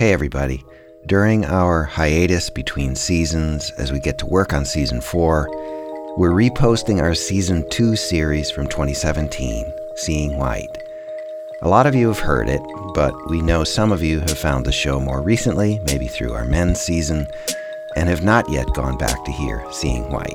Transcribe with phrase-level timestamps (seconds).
[0.00, 0.64] Hey, everybody.
[1.04, 5.46] During our hiatus between seasons, as we get to work on season four,
[6.16, 10.74] we're reposting our season two series from 2017, Seeing White.
[11.60, 12.62] A lot of you have heard it,
[12.94, 16.46] but we know some of you have found the show more recently, maybe through our
[16.46, 17.26] men's season,
[17.94, 20.32] and have not yet gone back to hear Seeing White.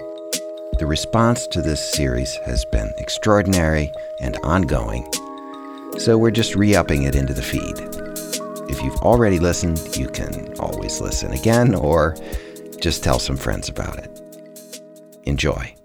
[0.77, 3.91] The response to this series has been extraordinary
[4.21, 5.11] and ongoing,
[5.97, 8.04] so we're just re upping it into the feed.
[8.67, 12.15] If you've already listened, you can always listen again or
[12.79, 14.81] just tell some friends about it.
[15.23, 15.75] Enjoy.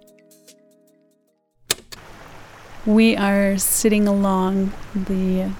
[2.86, 5.52] We are sitting along the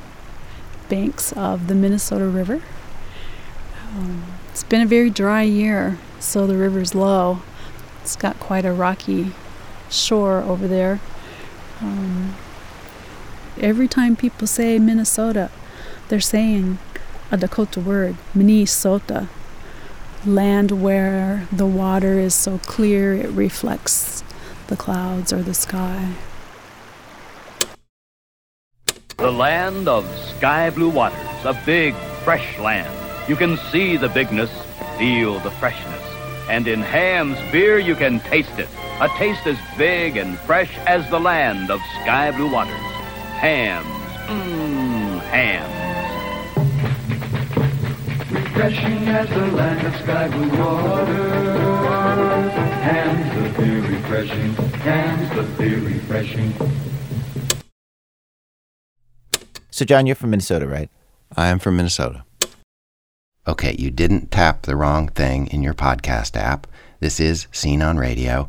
[0.88, 2.62] banks of the Minnesota River.
[3.95, 7.43] Um, it's been a very dry year, so the river's low.
[8.02, 9.32] It's got quite a rocky
[9.91, 11.01] shore over there.
[11.80, 12.34] Um,
[13.60, 15.51] every time people say Minnesota,
[16.09, 16.79] they're saying
[17.30, 19.29] a Dakota word, Minnesota,
[20.27, 24.24] land where the water is so clear it reflects
[24.66, 26.15] the clouds or the sky.
[29.16, 32.93] The land of sky blue waters, a big, fresh land.
[33.29, 34.51] You can see the bigness,
[34.99, 36.02] feel the freshness,
[36.49, 38.69] and in Hamm's beer you can taste it.
[39.01, 42.74] A taste as big and fresh as the land of sky blue waters.
[43.38, 43.87] Hamm's,
[44.26, 45.90] mmm, Hamm's.
[48.61, 52.53] Refreshing as the land of sky blue waters.
[52.53, 54.53] Hamm's the beer refreshing.
[54.53, 56.53] Hamm's the beer refreshing.
[59.71, 60.91] So, John, you're from Minnesota, right?
[61.38, 62.23] I am from Minnesota.
[63.49, 66.66] Okay, you didn't tap the wrong thing in your podcast app.
[66.99, 68.47] This is Scene on Radio.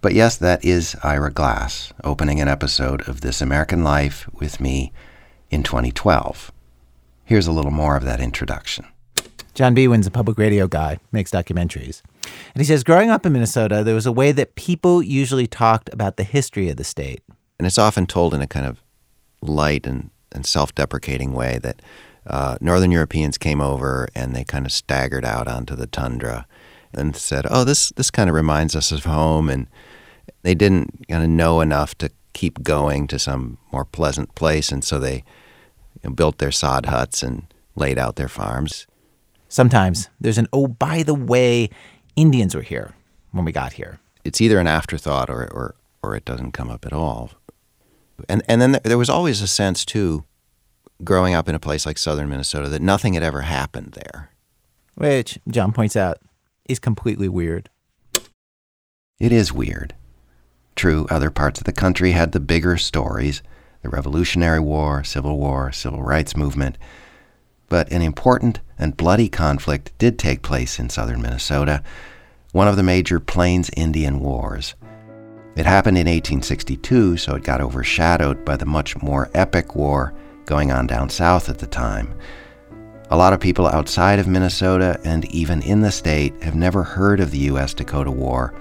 [0.00, 4.92] But yes, that is Ira Glass, opening an episode of This American Life with me
[5.48, 6.50] in 2012.
[7.24, 8.84] Here's a little more of that introduction.
[9.58, 12.00] John Biewen's a public radio guy, makes documentaries.
[12.22, 15.92] And he says, growing up in Minnesota, there was a way that people usually talked
[15.92, 17.24] about the history of the state.
[17.58, 18.80] And it's often told in a kind of
[19.42, 21.82] light and, and self deprecating way that
[22.24, 26.46] uh, Northern Europeans came over and they kind of staggered out onto the tundra
[26.94, 29.66] and said, "Oh, this this kind of reminds us of home," and
[30.42, 34.84] they didn't kind of know enough to keep going to some more pleasant place, and
[34.84, 35.24] so they
[35.94, 38.86] you know, built their sod huts and laid out their farms.
[39.48, 41.70] Sometimes there's an, oh, by the way,
[42.16, 42.94] Indians were here
[43.32, 43.98] when we got here.
[44.24, 47.30] It's either an afterthought or or or it doesn't come up at all.
[48.28, 50.24] And and then there was always a sense too
[51.04, 54.30] growing up in a place like southern Minnesota that nothing had ever happened there.
[54.94, 56.18] Which, John points out,
[56.68, 57.70] is completely weird.
[59.20, 59.94] It is weird.
[60.74, 63.42] True, other parts of the country had the bigger stories
[63.80, 66.76] the Revolutionary War, Civil War, Civil Rights Movement.
[67.68, 71.82] But an important and bloody conflict did take place in southern Minnesota,
[72.52, 74.74] one of the major Plains Indian Wars.
[75.56, 80.14] It happened in 1862, so it got overshadowed by the much more epic war
[80.44, 82.16] going on down south at the time.
[83.10, 87.20] A lot of people outside of Minnesota and even in the state have never heard
[87.20, 87.74] of the U.S.
[87.74, 88.54] Dakota War,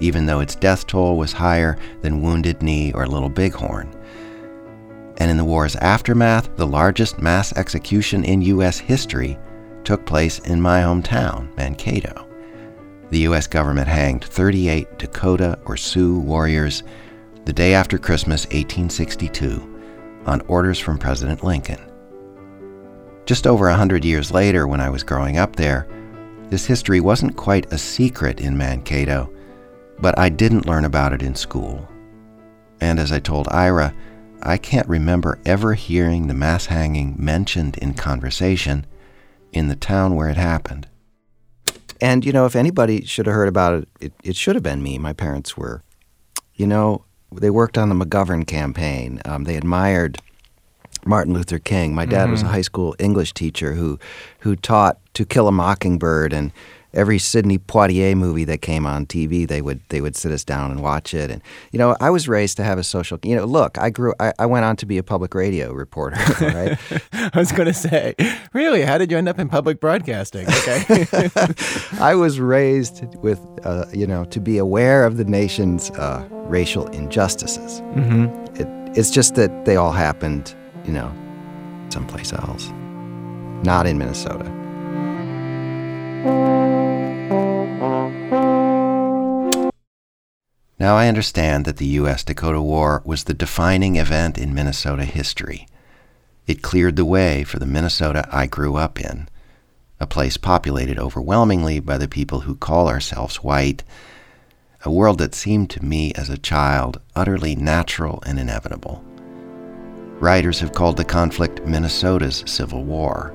[0.00, 3.92] even though its death toll was higher than Wounded Knee or Little Bighorn.
[5.18, 8.78] And in the war's aftermath, the largest mass execution in U.S.
[8.78, 9.36] history
[9.84, 12.26] took place in my hometown, Mankato.
[13.10, 13.46] The U.S.
[13.46, 16.82] government hanged 38 Dakota or Sioux warriors
[17.44, 19.80] the day after Christmas 1862
[20.26, 21.80] on orders from President Lincoln.
[23.24, 25.88] Just over a hundred years later, when I was growing up there,
[26.50, 29.32] this history wasn't quite a secret in Mankato,
[29.98, 31.88] but I didn't learn about it in school.
[32.80, 33.94] And as I told Ira,
[34.42, 38.86] I can't remember ever hearing the mass hanging mentioned in conversation
[39.52, 40.86] in the town where it happened.
[42.00, 44.82] And, you know, if anybody should have heard about it, it, it should have been
[44.82, 44.98] me.
[44.98, 45.82] My parents were,
[46.54, 49.20] you know, they worked on the McGovern campaign.
[49.24, 50.18] Um, they admired
[51.04, 51.94] Martin Luther King.
[51.94, 52.32] My dad mm-hmm.
[52.32, 53.98] was a high school English teacher who,
[54.40, 56.52] who taught To Kill a Mockingbird and
[56.94, 60.70] every Sidney Poitier movie that came on TV, they would they would sit us down
[60.70, 61.30] and watch it.
[61.30, 61.42] And
[61.72, 63.18] you know, I was raised to have a social.
[63.22, 64.14] You know, look, I grew.
[64.20, 66.16] I, I went on to be a public radio reporter.
[66.40, 66.78] Right.
[67.12, 68.14] I was going to say,
[68.52, 70.46] really, how did you end up in public broadcasting?
[70.46, 71.06] Okay.
[72.00, 76.86] I was raised with, uh, you know, to be aware of the nation's uh, racial
[76.88, 77.80] injustices.
[77.80, 78.54] Mm-hmm.
[78.56, 80.54] It, it's just that they all happened,
[80.84, 81.12] you know,
[81.90, 82.68] someplace else,
[83.64, 84.44] not in Minnesota.
[90.78, 92.22] Now I understand that the U.S.
[92.22, 95.66] Dakota War was the defining event in Minnesota history.
[96.46, 99.28] It cleared the way for the Minnesota I grew up in.
[100.00, 103.82] a place populated overwhelmingly by the people who call ourselves white,
[104.84, 109.02] a world that seemed to me as a child utterly natural and inevitable.
[110.20, 113.34] Writers have called the conflict Minnesota's Civil War.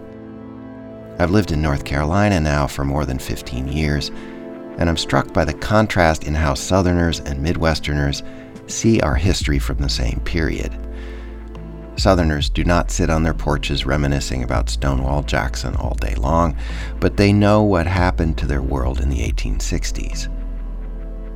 [1.19, 4.11] I've lived in North Carolina now for more than 15 years,
[4.77, 8.23] and I'm struck by the contrast in how Southerners and Midwesterners
[8.69, 10.77] see our history from the same period.
[11.95, 16.57] Southerners do not sit on their porches reminiscing about Stonewall Jackson all day long,
[16.99, 20.29] but they know what happened to their world in the 1860s.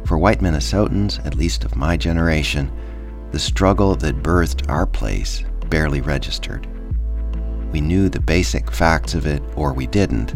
[0.08, 2.72] For white Minnesotans, at least of my generation,
[3.32, 6.66] the struggle that birthed our place barely registered.
[7.72, 10.34] We knew the basic facts of it, or we didn't,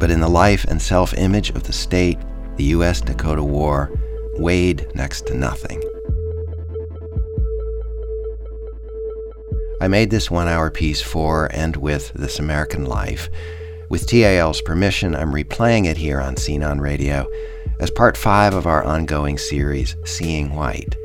[0.00, 2.18] but in the life and self image of the state,
[2.56, 3.02] the U.S.
[3.02, 3.92] Dakota War
[4.38, 5.80] weighed next to nothing.
[9.82, 13.28] I made this one hour piece for and with This American Life.
[13.90, 17.30] With TAL's permission, I'm replaying it here on Scene on Radio
[17.78, 20.96] as part five of our ongoing series, Seeing White.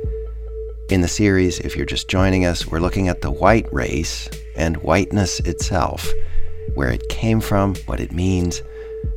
[0.90, 4.78] In the series, if you're just joining us, we're looking at the white race and
[4.78, 6.10] whiteness itself,
[6.76, 8.62] where it came from, what it means,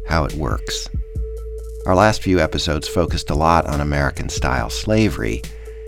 [0.06, 0.88] how it works.
[1.86, 5.42] Our last few episodes focused a lot on American style slavery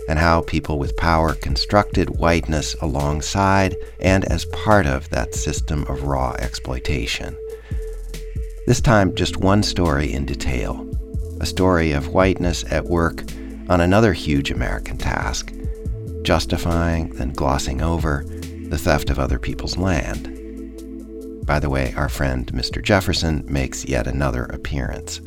[0.07, 6.03] and how people with power constructed whiteness alongside and as part of that system of
[6.03, 7.37] raw exploitation.
[8.67, 10.87] This time, just one story in detail
[11.39, 13.23] a story of whiteness at work
[13.67, 15.51] on another huge American task
[16.21, 18.23] justifying, then glossing over,
[18.69, 20.40] the theft of other people's land.
[21.51, 22.81] By the way, our friend Mr.
[22.81, 25.19] Jefferson makes yet another appearance.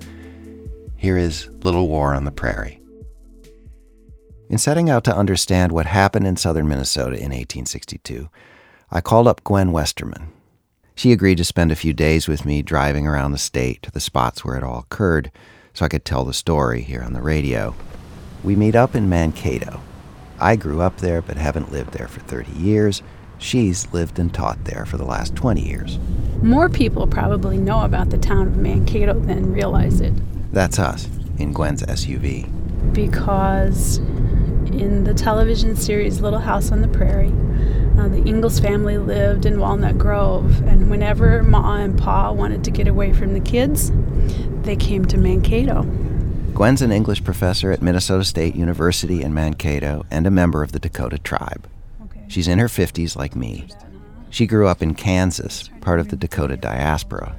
[0.96, 2.80] Here is Little War on the Prairie.
[4.48, 8.30] In setting out to understand what happened in southern Minnesota in 1862,
[8.90, 10.32] I called up Gwen Westerman.
[10.94, 14.00] She agreed to spend a few days with me driving around the state to the
[14.00, 15.30] spots where it all occurred
[15.74, 17.74] so I could tell the story here on the radio.
[18.42, 19.82] We meet up in Mankato.
[20.40, 23.02] I grew up there but haven't lived there for 30 years.
[23.44, 25.98] She's lived and taught there for the last 20 years.
[26.42, 30.14] More people probably know about the town of Mankato than realize it.
[30.50, 32.48] That's us in Gwen's SUV.
[32.94, 37.34] Because in the television series Little House on the Prairie,
[37.98, 42.70] uh, the Ingalls family lived in Walnut Grove, and whenever Ma and Pa wanted to
[42.70, 43.92] get away from the kids,
[44.62, 45.82] they came to Mankato.
[46.54, 50.78] Gwen's an English professor at Minnesota State University in Mankato and a member of the
[50.78, 51.68] Dakota tribe.
[52.34, 53.68] She's in her 50s like me.
[54.28, 57.36] She grew up in Kansas, part of the Dakota diaspora.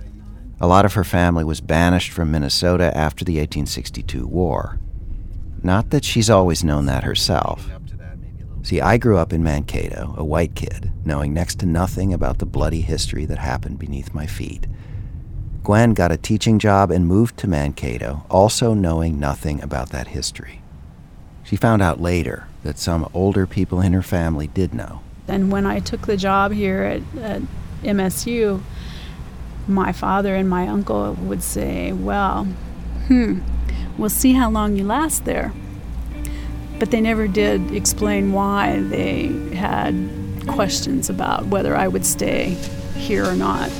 [0.62, 4.80] A lot of her family was banished from Minnesota after the 1862 war.
[5.62, 7.70] Not that she's always known that herself.
[8.64, 12.46] See, I grew up in Mankato, a white kid, knowing next to nothing about the
[12.46, 14.66] bloody history that happened beneath my feet.
[15.62, 20.62] Gwen got a teaching job and moved to Mankato, also knowing nothing about that history.
[21.46, 25.02] She found out later that some older people in her family did know.
[25.28, 27.42] And when I took the job here at, at
[27.84, 28.62] MSU,
[29.68, 32.46] my father and my uncle would say, Well,
[33.08, 33.40] hmm,
[33.98, 35.54] we'll see how long you last there.
[36.80, 39.94] But they never did explain why they had
[40.48, 42.50] questions about whether I would stay
[42.96, 43.72] here or not.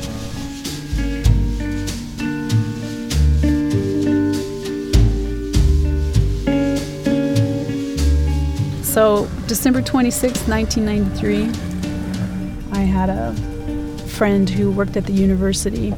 [8.96, 13.34] So, December 26, 1993, I had a
[14.08, 15.94] friend who worked at the university,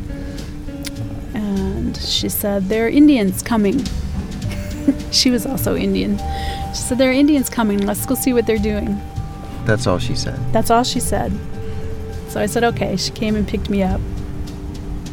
[1.35, 3.83] and she said, There are Indians coming.
[5.11, 6.17] she was also Indian.
[6.69, 7.85] She said, There are Indians coming.
[7.85, 8.99] Let's go see what they're doing.
[9.65, 10.39] That's all she said.
[10.51, 11.31] That's all she said.
[12.29, 12.97] So I said, Okay.
[12.97, 14.01] She came and picked me up.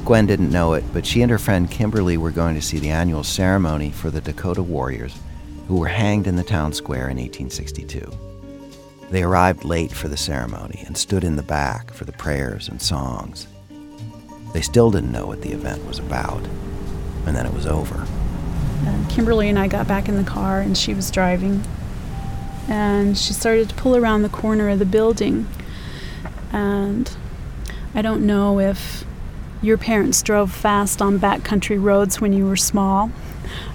[0.07, 2.89] Gwen didn't know it, but she and her friend Kimberly were going to see the
[2.89, 5.19] annual ceremony for the Dakota Warriors
[5.69, 8.11] who were hanged in the town square in 1862.
[9.11, 12.81] They arrived late for the ceremony and stood in the back for the prayers and
[12.81, 13.47] songs.
[14.53, 16.45] They still didn't know what the event was about,
[17.27, 18.07] and then it was over.
[18.87, 21.63] And Kimberly and I got back in the car, and she was driving.
[22.69, 25.47] And she started to pull around the corner of the building.
[26.53, 27.15] And
[27.95, 29.05] I don't know if
[29.63, 33.11] your parents drove fast on backcountry roads when you were small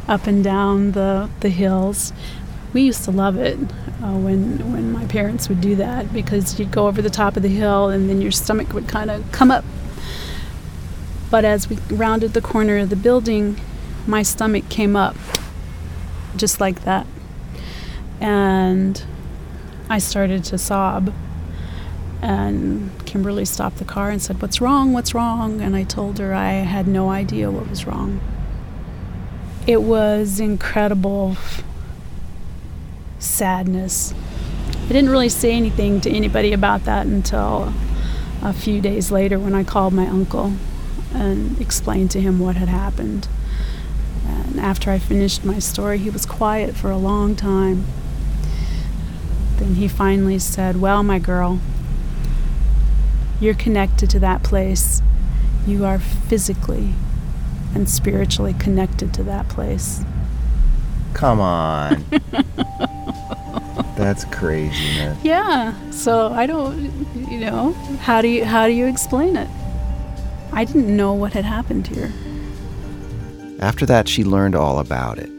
[0.08, 2.14] up and down the, the hills.
[2.74, 3.58] We used to love it
[4.04, 7.44] uh, when when my parents would do that because you'd go over the top of
[7.44, 9.66] the hill and then your stomach would kind of come up.
[11.32, 13.60] But as we rounded the corner of the building,
[14.08, 15.16] my stomach came up
[16.36, 17.06] just like that.
[18.20, 19.04] And
[19.90, 21.14] I started to sob.
[22.22, 24.92] And Kimberly stopped the car and said, What's wrong?
[24.92, 25.62] What's wrong?
[25.62, 28.20] And I told her I had no idea what was wrong.
[29.68, 31.38] It was incredible
[33.20, 34.14] sadness.
[34.86, 37.74] I didn't really say anything to anybody about that until
[38.42, 40.54] a few days later when I called my uncle
[41.14, 43.28] and explained to him what had happened.
[44.26, 47.86] And after I finished my story, he was quiet for a long time.
[49.58, 51.60] Then he finally said, Well, my girl,
[53.40, 55.02] you're connected to that place.
[55.68, 56.94] You are physically
[57.76, 60.04] and spiritually connected to that place.
[61.14, 62.06] Come on.
[63.98, 65.18] That's craziness.
[65.24, 65.74] Yeah.
[65.92, 66.90] So I don't,
[67.30, 69.50] you know, how do you how do you explain it?
[70.54, 72.12] I didn't know what had happened here.
[73.60, 75.30] After that, she learned all about it.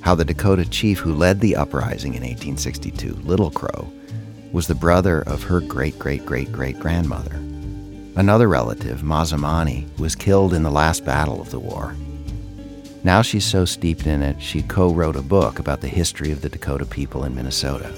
[0.00, 3.92] How the Dakota chief who led the uprising in 1862, Little Crow,
[4.52, 7.41] was the brother of her great great great great grandmother.
[8.14, 11.96] Another relative, Mazamani, was killed in the last battle of the war.
[13.04, 16.42] Now she's so steeped in it, she co wrote a book about the history of
[16.42, 17.90] the Dakota people in Minnesota.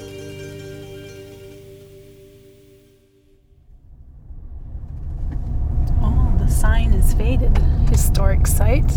[6.00, 7.59] Oh, the sign is faded.
[7.88, 8.88] Historic site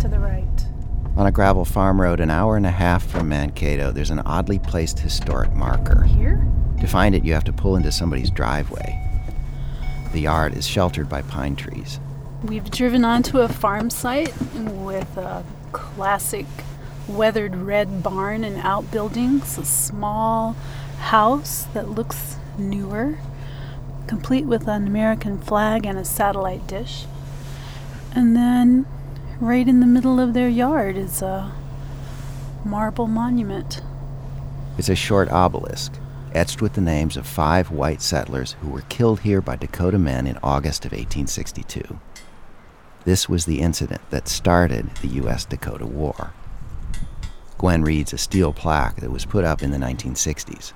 [0.00, 0.46] to the right.
[1.16, 4.58] On a gravel farm road an hour and a half from Mankato, there's an oddly
[4.58, 6.02] placed historic marker.
[6.02, 6.46] Here?
[6.78, 8.99] To find it, you have to pull into somebody's driveway.
[10.12, 12.00] The yard is sheltered by pine trees.
[12.42, 16.46] We've driven onto a farm site with a classic
[17.06, 20.56] weathered red barn and outbuildings, a small
[20.98, 23.18] house that looks newer,
[24.06, 27.06] complete with an American flag and a satellite dish.
[28.12, 28.86] And then,
[29.40, 31.52] right in the middle of their yard, is a
[32.64, 33.80] marble monument.
[34.76, 35.92] It's a short obelisk,
[36.34, 40.26] etched with the names of five white settlers who were killed here by Dakota men
[40.26, 41.98] in August of 1862.
[43.04, 45.44] This was the incident that started the U.S.
[45.44, 46.32] Dakota War.
[47.58, 50.72] Gwen reads a steel plaque that was put up in the 1960s.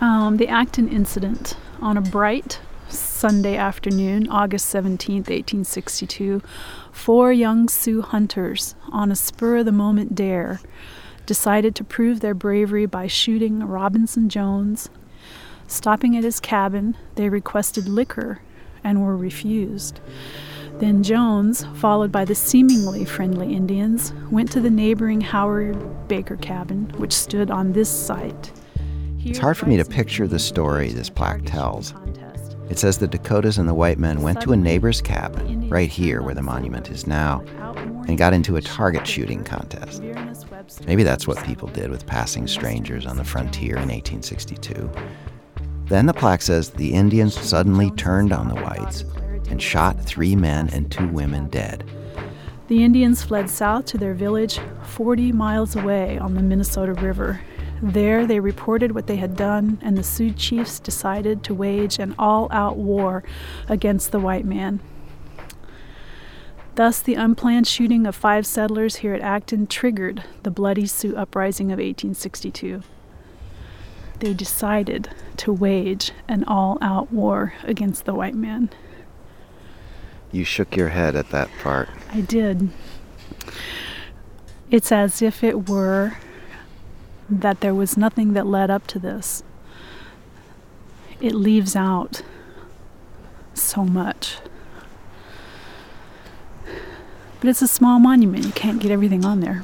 [0.00, 6.42] Um, the Acton incident on a bright Sunday afternoon, August 17, 1862,
[6.92, 10.60] four young Sioux hunters, on a spur of the moment dare,
[11.28, 14.88] decided to prove their bravery by shooting Robinson Jones.
[15.66, 18.40] Stopping at his cabin, they requested liquor
[18.82, 20.00] and were refused.
[20.78, 26.90] Then Jones, followed by the seemingly friendly Indians, went to the neighboring Howard Baker cabin,
[26.96, 28.50] which stood on this site.
[29.18, 31.92] It's hard for me to picture the story this plaque tells.
[32.70, 36.22] It says the Dakotas and the white men went to a neighbor's cabin, right here
[36.22, 37.40] where the monument is now,
[38.08, 40.02] and got into a target shooting contest.
[40.86, 44.90] Maybe that's what people did with passing strangers on the frontier in 1862.
[45.86, 49.04] Then the plaque says the Indians suddenly turned on the whites
[49.50, 51.84] and shot three men and two women dead.
[52.68, 57.40] The Indians fled south to their village 40 miles away on the Minnesota River.
[57.82, 62.14] There, they reported what they had done, and the Sioux chiefs decided to wage an
[62.18, 63.22] all out war
[63.68, 64.80] against the white man.
[66.78, 71.72] Thus, the unplanned shooting of five settlers here at Acton triggered the bloody Sioux uprising
[71.72, 72.82] of 1862.
[74.20, 78.70] They decided to wage an all out war against the white man.
[80.30, 81.88] You shook your head at that part.
[82.12, 82.70] I did.
[84.70, 86.18] It's as if it were
[87.28, 89.42] that there was nothing that led up to this.
[91.20, 92.22] It leaves out
[93.52, 94.36] so much.
[97.40, 99.62] But it's a small monument, you can't get everything on there.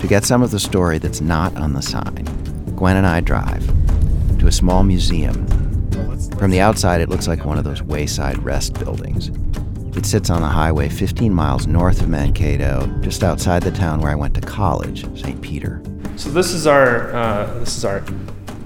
[0.00, 2.24] To get some of the story that's not on the sign,
[2.76, 3.66] Gwen and I drive
[4.38, 5.46] to a small museum.
[6.38, 9.30] From the outside, it looks like one of those wayside rest buildings.
[9.96, 14.12] It sits on the highway 15 miles north of Mankato, just outside the town where
[14.12, 15.40] I went to college, St.
[15.42, 15.82] Peter.
[16.16, 18.02] So this is our uh, this is our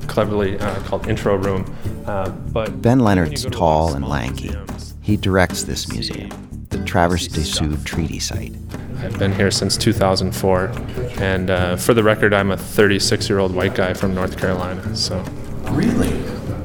[0.09, 1.65] cleverly uh, called intro room.
[2.07, 4.45] Uh, but Ben when you Leonard's go to a tall and lanky.
[4.51, 6.31] museums, He directs this museum,
[6.71, 8.53] the Traverse des Sioux Treaty Site.
[8.99, 10.73] I've been here since 2004,
[11.21, 14.97] and uh, for the record, I'm a 36-year-old white guy from North Carolina.
[14.97, 15.19] So
[15.71, 16.13] really,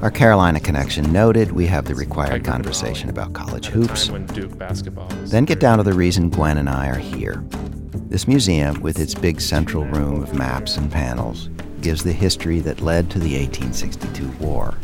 [0.02, 3.74] Our Carolina connection noted, we have the required I grew up conversation about college at
[3.74, 4.10] a time hoops.
[4.10, 7.44] when Duke basketball was Then get down to the reason Gwen and I are here.
[8.12, 11.48] This museum, with its big central room of maps and panels,
[11.80, 14.78] gives the history that led to the 1862 war.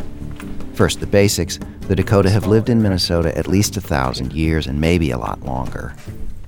[0.76, 1.60] First, the basics.
[1.82, 5.42] The Dakota have lived in Minnesota at least a thousand years and maybe a lot
[5.42, 5.94] longer.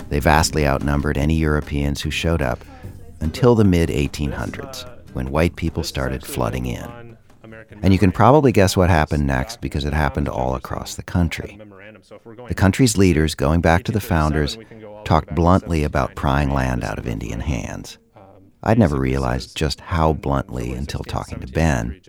[0.08, 2.64] They vastly outnumbered any Europeans who showed up
[3.20, 7.18] until the mid 1800s, when white people started flooding in.
[7.82, 11.60] And you can probably guess what happened next because it happened all across the country.
[12.48, 14.58] The country's leaders, going back to the founders,
[15.06, 17.98] talked bluntly about prying land out of Indian hands.
[18.62, 22.02] I'd never realized just how bluntly until talking to Ben.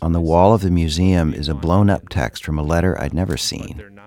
[0.00, 3.12] On the wall of the museum is a blown up text from a letter I'd
[3.12, 4.00] never seen.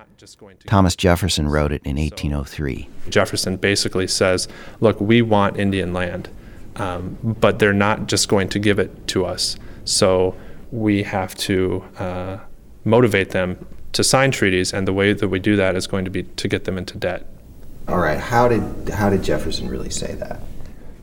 [0.66, 2.90] Thomas Jefferson wrote it in 1803.
[3.10, 4.48] Jefferson basically says,
[4.80, 6.30] Look, we want Indian land,
[6.78, 9.58] um, but they're not just going to give it to us.
[9.86, 10.36] So
[10.72, 12.40] we have to uh,
[12.84, 16.12] motivate them to sign treaties, and the way that we do that is going to
[16.12, 17.28] be to get them into debt.
[17.88, 20.40] All right, how did, how did Jefferson really say that?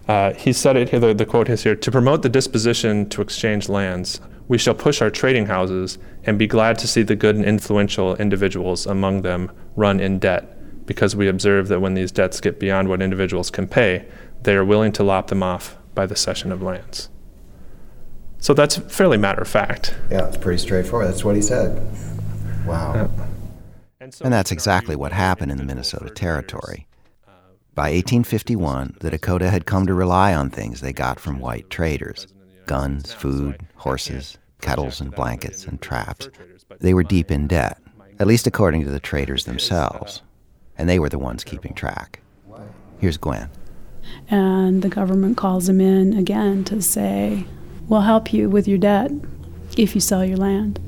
[0.06, 3.22] Uh, he said it here, the, the quote is here to promote the disposition to
[3.22, 7.36] exchange lands, we shall push our trading houses and be glad to see the good
[7.36, 12.40] and influential individuals among them run in debt, because we observe that when these debts
[12.40, 14.06] get beyond what individuals can pay,
[14.42, 17.08] they are willing to lop them off by the cession of lands.
[18.38, 19.94] So that's fairly matter of fact.
[20.10, 21.08] Yeah, it's pretty straightforward.
[21.08, 21.80] That's what he said.
[22.66, 22.94] Wow.
[22.94, 23.26] Yeah.
[24.20, 26.86] And that's exactly what happened in the Minnesota Territory.
[27.74, 32.28] By 1851, the Dakota had come to rely on things they got from white traders
[32.66, 36.30] guns, food, horses, kettles and blankets, and traps.
[36.80, 37.78] They were deep in debt,
[38.18, 40.22] at least according to the traders themselves.
[40.78, 42.20] And they were the ones keeping track.
[42.98, 43.50] Here's Gwen.
[44.28, 47.46] And the government calls them in again to say,
[47.88, 49.10] We'll help you with your debt
[49.76, 50.80] if you sell your land.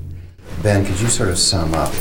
[0.63, 1.93] Ben, could you sort of sum up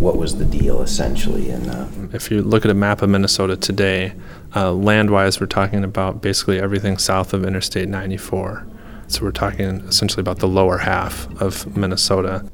[0.00, 3.56] what was the deal essentially in uh, if you look at a map of minnesota
[3.56, 4.12] today
[4.54, 8.66] uh, land-wise we're talking about basically everything south of interstate 94
[9.08, 12.48] so we're talking essentially about the lower half of minnesota.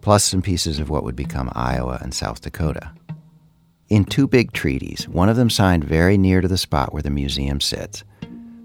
[0.00, 2.92] Plus some pieces of what would become iowa and south dakota.
[3.88, 7.10] In two big treaties one of them signed very near to the spot where the
[7.10, 8.04] museum sits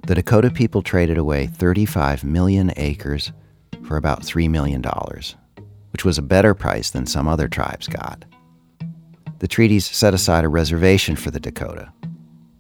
[0.05, 3.31] the dakota people traded away 35 million acres
[3.85, 4.83] for about $3 million
[5.93, 8.25] which was a better price than some other tribes got.
[9.39, 11.93] The treaties set aside a reservation for the Dakota,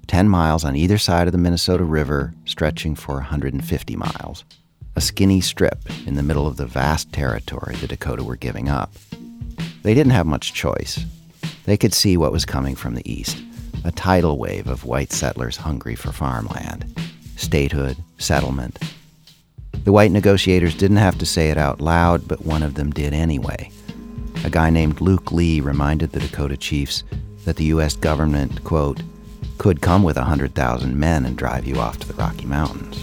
[0.07, 4.45] 10 miles on either side of the Minnesota River, stretching for 150 miles,
[4.95, 8.93] a skinny strip in the middle of the vast territory the Dakota were giving up.
[9.81, 11.03] They didn't have much choice.
[11.65, 13.41] They could see what was coming from the east
[13.85, 16.85] a tidal wave of white settlers hungry for farmland,
[17.35, 18.79] statehood, settlement,
[19.83, 23.13] the white negotiators didn't have to say it out loud, but one of them did
[23.13, 23.69] anyway.
[24.45, 27.03] A guy named Luke Lea reminded the Dakota chiefs
[27.45, 27.95] that the U.S.
[27.95, 29.01] government, quote,
[29.57, 33.01] could come with 100,000 men and drive you off to the Rocky Mountains.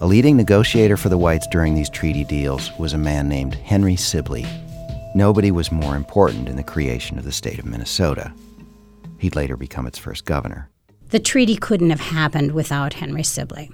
[0.00, 3.96] A leading negotiator for the whites during these treaty deals was a man named Henry
[3.96, 4.46] Sibley.
[5.16, 8.34] Nobody was more important in the creation of the state of Minnesota.
[9.16, 10.68] He'd later become its first governor.
[11.08, 13.70] The treaty couldn't have happened without Henry Sibley.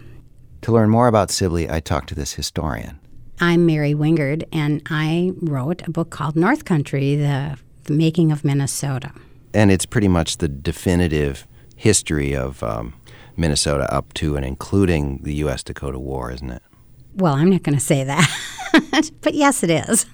[0.61, 3.01] To learn more about Sibley, I talked to this historian.
[3.41, 8.45] I'm Mary Wingerd, and I wrote a book called North Country The, the Making of
[8.45, 9.11] Minnesota.
[9.53, 12.95] And it's pretty much the definitive history of um,
[13.37, 15.65] Minnesota up to and including the U.S.
[15.65, 16.63] Dakota War, isn't it?
[17.17, 20.07] Well, I'm not going to say that, but yes, it is.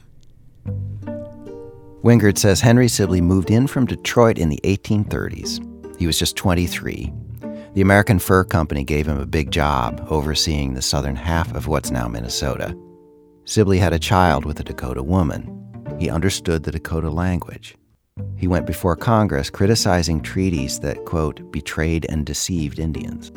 [2.02, 5.98] Wingerd says Henry Sibley moved in from Detroit in the 1830s.
[5.98, 7.12] He was just 23.
[7.74, 11.90] The American Fur Company gave him a big job overseeing the southern half of what's
[11.90, 12.76] now Minnesota.
[13.44, 15.52] Sibley had a child with a Dakota woman.
[15.98, 17.76] He understood the Dakota language.
[18.36, 23.32] He went before Congress criticizing treaties that, quote, betrayed and deceived Indians.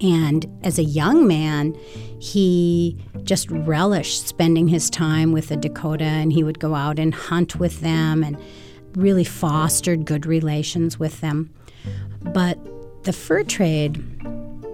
[0.00, 1.74] And as a young man,
[2.18, 7.14] he just relished spending his time with the Dakota, and he would go out and
[7.14, 8.36] hunt with them and
[8.96, 11.52] really fostered good relations with them.
[12.20, 12.58] But
[13.04, 14.02] the fur trade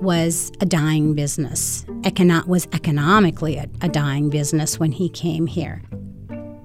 [0.00, 5.82] was a dying business, Econo- was economically a, a dying business when he came here.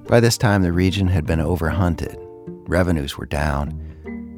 [0.08, 2.16] By this time, the region had been overhunted.
[2.68, 3.82] Revenues were down,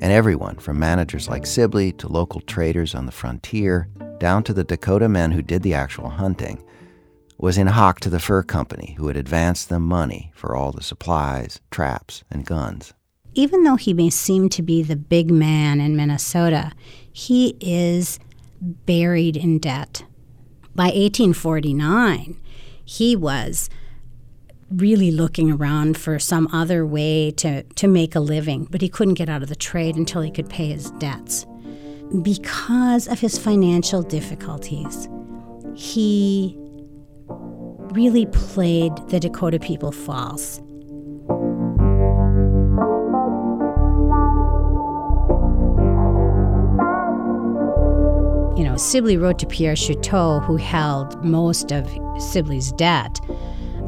[0.01, 3.87] and everyone, from managers like Sibley to local traders on the frontier,
[4.19, 6.63] down to the Dakota men who did the actual hunting,
[7.37, 10.83] was in hock to the fur company who had advanced them money for all the
[10.83, 12.93] supplies, traps, and guns.
[13.33, 16.71] Even though he may seem to be the big man in Minnesota,
[17.11, 18.19] he is
[18.59, 20.03] buried in debt.
[20.73, 22.39] By 1849,
[22.83, 23.69] he was
[24.71, 29.13] really looking around for some other way to, to make a living, but he couldn't
[29.13, 31.45] get out of the trade until he could pay his debts
[32.21, 35.09] because of his financial difficulties,
[35.75, 36.57] he
[37.91, 40.59] really played the Dakota people false.
[48.57, 51.87] You know, Sibley wrote to Pierre Chouteau, who held most of
[52.19, 53.19] Sibley's debt.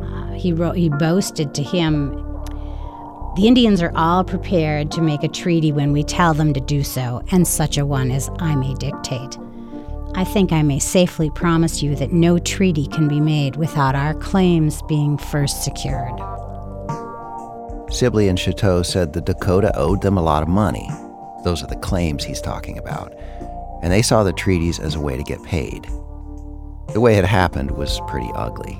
[0.03, 2.11] Uh, he wrote, he boasted to him,
[3.35, 6.83] "The Indians are all prepared to make a treaty when we tell them to do
[6.83, 9.37] so, and such a one as I may dictate.
[10.15, 14.13] I think I may safely promise you that no treaty can be made without our
[14.13, 16.19] claims being first secured."
[17.91, 20.89] Sibley and Chouteau said the Dakota owed them a lot of money.
[21.43, 23.13] Those are the claims he's talking about
[23.81, 25.87] and they saw the treaties as a way to get paid.
[26.93, 28.77] The way it happened was pretty ugly.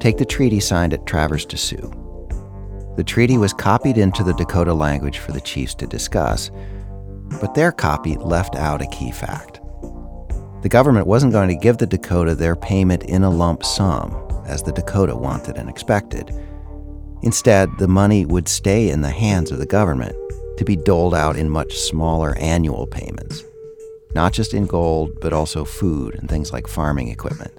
[0.00, 1.92] Take the treaty signed at Traverse des Sioux.
[2.96, 6.50] The treaty was copied into the Dakota language for the chiefs to discuss,
[7.40, 9.60] but their copy left out a key fact.
[10.62, 14.14] The government wasn't going to give the Dakota their payment in a lump sum,
[14.46, 16.30] as the Dakota wanted and expected.
[17.22, 20.14] Instead, the money would stay in the hands of the government
[20.58, 23.44] to be doled out in much smaller annual payments
[24.14, 27.52] not just in gold, but also food and things like farming equipment.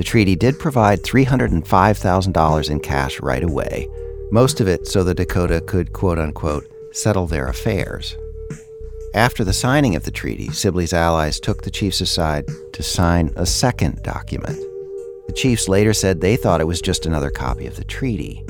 [0.00, 3.86] The treaty did provide $305,000 in cash right away,
[4.30, 8.16] most of it so the Dakota could, quote unquote, settle their affairs.
[9.12, 13.44] After the signing of the treaty, Sibley's allies took the chiefs aside to sign a
[13.44, 14.56] second document.
[15.26, 18.42] The chiefs later said they thought it was just another copy of the treaty.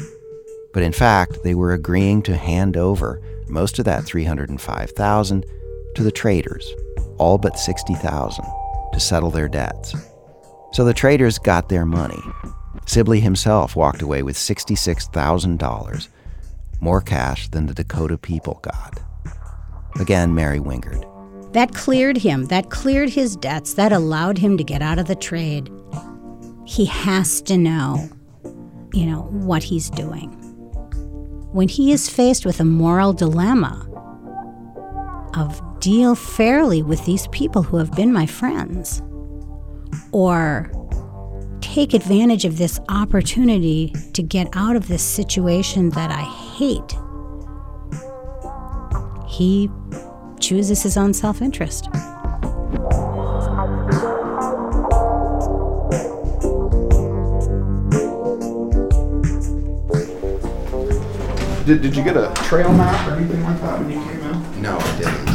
[0.72, 5.46] But in fact, they were agreeing to hand over most of that 305,000
[5.96, 6.72] to the traders,
[7.18, 8.44] all but 60,000,
[8.92, 9.96] to settle their debts.
[10.72, 12.22] So the traders got their money.
[12.86, 16.08] Sibley himself walked away with $66,000,
[16.80, 19.00] more cash than the Dakota people got.
[19.98, 21.04] Again, Mary Wingerd.
[21.52, 22.46] That cleared him.
[22.46, 23.74] That cleared his debts.
[23.74, 25.68] That allowed him to get out of the trade.
[26.64, 28.08] He has to know,
[28.92, 30.30] you know, what he's doing.
[31.52, 33.86] When he is faced with a moral dilemma
[35.34, 39.02] of deal fairly with these people who have been my friends,
[40.12, 40.70] or
[41.60, 46.96] take advantage of this opportunity to get out of this situation that I hate.
[49.28, 49.70] He
[50.40, 51.88] chooses his own self interest.
[61.66, 64.62] Did, did you get a trail map or anything like that when you came in?
[64.62, 65.29] No, I didn't.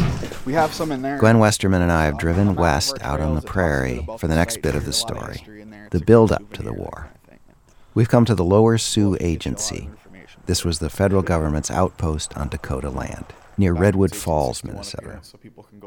[0.46, 1.18] We have some in there.
[1.18, 4.76] Gwen Westerman and I have driven west out on the prairie for the next bit
[4.76, 5.42] of the story
[5.90, 7.10] the build up to the war.
[7.94, 9.90] We've come to the Lower Sioux Agency.
[10.46, 15.20] This was the federal government's outpost on Dakota land, near Redwood Falls, Minnesota.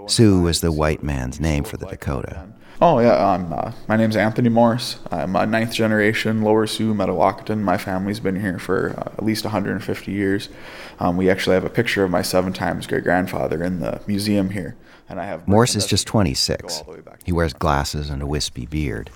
[0.07, 2.47] Sioux was the white man's name for the Dakota.
[2.81, 4.99] Oh yeah, um, uh, my name's Anthony Morris.
[5.11, 7.59] I'm a ninth generation Lower Sioux Mdewakanton.
[7.59, 10.47] My family's been here for uh, at least 150 years.
[10.99, 14.51] Um, we actually have a picture of my seven times great grandfather in the museum
[14.51, 14.77] here,
[15.09, 15.45] and I have.
[15.45, 16.83] Morris is just 26.
[17.25, 19.09] He wears glasses and a wispy beard.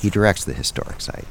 [0.00, 1.26] He directs the historic site.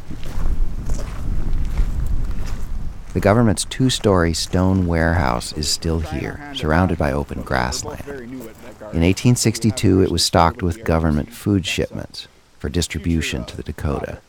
[3.14, 8.02] The government's two story stone warehouse is still here, surrounded by open grassland.
[8.08, 14.20] In 1862, it was stocked with government food shipments for distribution to the Dakota.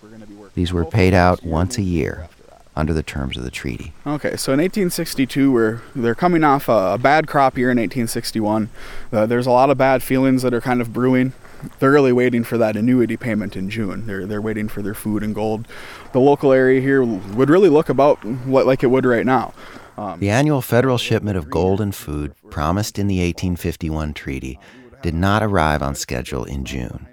[0.54, 2.28] These were paid out once a year
[2.76, 3.94] under the terms of the treaty.
[4.06, 8.68] Okay, so in 1862, we're they're coming off a, a bad crop year in 1861.
[9.12, 11.32] Uh, there's a lot of bad feelings that are kind of brewing.
[11.78, 14.06] They're really waiting for that annuity payment in June.
[14.06, 15.66] They're they're waiting for their food and gold.
[16.12, 19.54] The local area here would really look about what like it would right now.
[19.96, 24.58] Um, the annual federal shipment of gold and food promised in the 1851 treaty
[25.02, 27.06] did not arrive on schedule in June.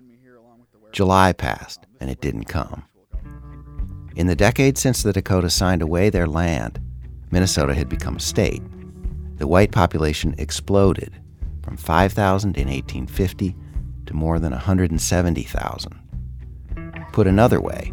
[0.92, 2.86] July passed, and it didn't come.
[4.16, 6.82] In the decade since the Dakota signed away their land,
[7.32, 8.62] Minnesota had become a state.
[9.38, 11.14] The white population exploded
[11.64, 13.56] from 5,000 in 1850
[14.12, 16.00] to more than 170,000.
[17.12, 17.88] Put another way,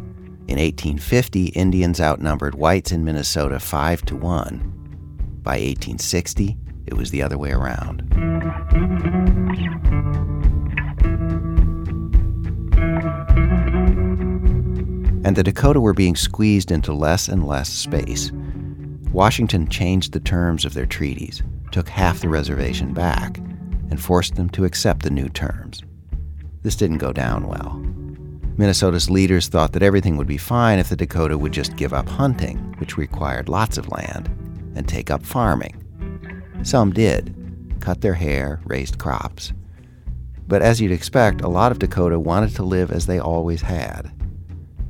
[0.49, 5.41] in 1850, Indians outnumbered whites in Minnesota 5 to 1.
[5.43, 8.01] By 1860, it was the other way around.
[15.25, 18.33] And the Dakota were being squeezed into less and less space.
[19.13, 23.39] Washington changed the terms of their treaties, took half the reservation back,
[23.91, 25.83] and forced them to accept the new terms.
[26.63, 27.83] This didn't go down well.
[28.59, 32.09] Minnesota's leaders thought that everything would be fine if the Dakota would just give up
[32.09, 34.29] hunting, which required lots of land,
[34.75, 35.81] and take up farming.
[36.65, 37.35] Some did,
[37.81, 39.53] cut their hair, raised crops.
[40.49, 44.11] But as you'd expect, a lot of Dakota wanted to live as they always had.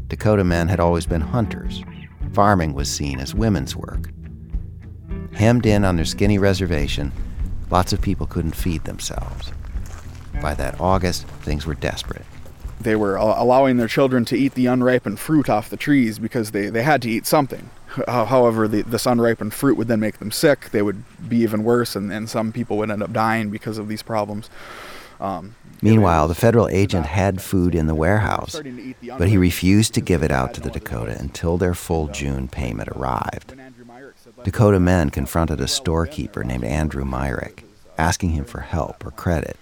[0.06, 1.84] Dakota men had always been hunters.
[2.32, 4.10] Farming was seen as women's work.
[5.34, 7.12] Hemmed in on their skinny reservation,
[7.70, 9.52] lots of people couldn't feed themselves.
[10.40, 12.24] By that August, things were desperate.
[12.80, 16.70] They were allowing their children to eat the unripened fruit off the trees because they,
[16.70, 17.70] they had to eat something.
[18.06, 20.70] However, the, this unripened fruit would then make them sick.
[20.70, 23.88] They would be even worse, and, and some people would end up dying because of
[23.88, 24.48] these problems.
[25.20, 28.60] Um, Meanwhile, the federal agent had food in the warehouse,
[29.16, 32.88] but he refused to give it out to the Dakota until their full June payment
[32.90, 33.54] arrived.
[34.44, 37.64] Dakota men confronted a storekeeper named Andrew Myrick,
[37.96, 39.56] asking him for help or credit.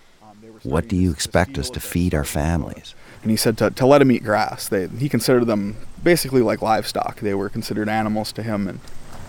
[0.67, 2.95] What do you expect us to feed our families?
[3.23, 4.69] And he said to, to let them eat grass.
[4.69, 7.21] They, he considered them basically like livestock.
[7.21, 8.69] They were considered animals to him.
[8.69, 8.81] And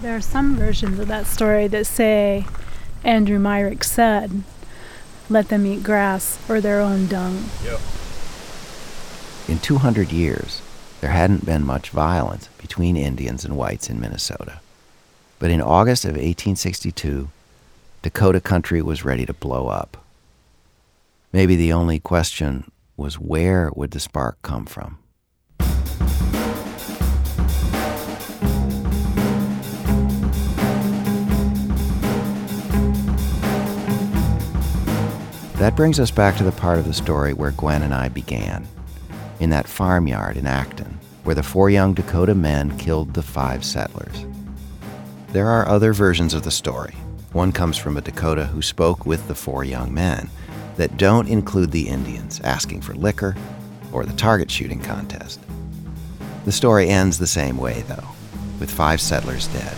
[0.02, 2.46] there are some versions of that story that say
[3.04, 4.44] Andrew Myrick said,
[5.30, 7.80] "Let them eat grass or their own dung." Yep.
[9.48, 10.62] In 200 years,
[11.02, 14.60] there hadn't been much violence between Indians and whites in Minnesota.
[15.40, 17.30] But in August of 1862,
[18.02, 20.04] Dakota country was ready to blow up.
[21.34, 25.00] Maybe the only question was where would the spark come from?
[35.58, 38.66] That brings us back to the part of the story where Gwen and I began,
[39.40, 44.26] in that farmyard in Acton, where the four young Dakota men killed the five settlers.
[45.34, 46.94] There are other versions of the story.
[47.34, 50.30] One comes from a Dakota who spoke with the four young men
[50.78, 53.36] that don't include the Indians asking for liquor
[53.92, 55.40] or the target shooting contest.
[56.46, 58.08] The story ends the same way, though,
[58.60, 59.76] with five settlers dead.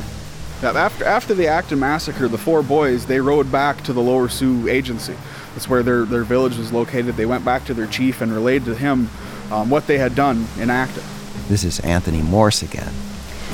[0.62, 4.68] After, after the Acton massacre, the four boys, they rode back to the Lower Sioux
[4.68, 5.16] Agency.
[5.54, 7.16] That's where their, their village was located.
[7.16, 9.10] They went back to their chief and relayed to him
[9.52, 11.04] um, what they had done in Acton.
[11.48, 12.94] This is Anthony Morse again.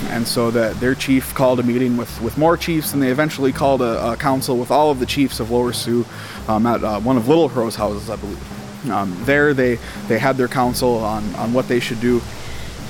[0.10, 3.52] And so that their chief called a meeting with, with more chiefs, and they eventually
[3.52, 6.06] called a, a council with all of the chiefs of Lower Sioux
[6.48, 8.90] um, at uh, one of Little Crow's houses, I believe.
[8.92, 12.22] Um, there, they, they had their council on, on what they should do.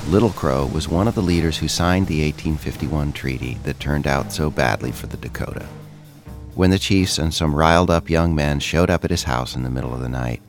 [0.07, 4.31] Little Crow was one of the leaders who signed the 1851 treaty that turned out
[4.31, 5.65] so badly for the Dakota.
[6.53, 9.63] When the chiefs and some riled up young men showed up at his house in
[9.63, 10.41] the middle of the night,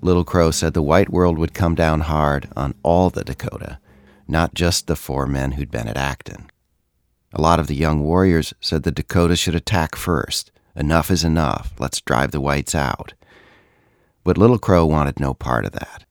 [0.00, 3.78] Little Crow said the white world would come down hard on all the Dakota,
[4.28, 6.50] not just the four men who'd been at Acton.
[7.32, 10.50] A lot of the young warriors said the Dakota should attack first.
[10.76, 11.72] Enough is enough.
[11.78, 13.14] Let's drive the whites out.
[14.24, 16.04] But Little Crow wanted no part of that.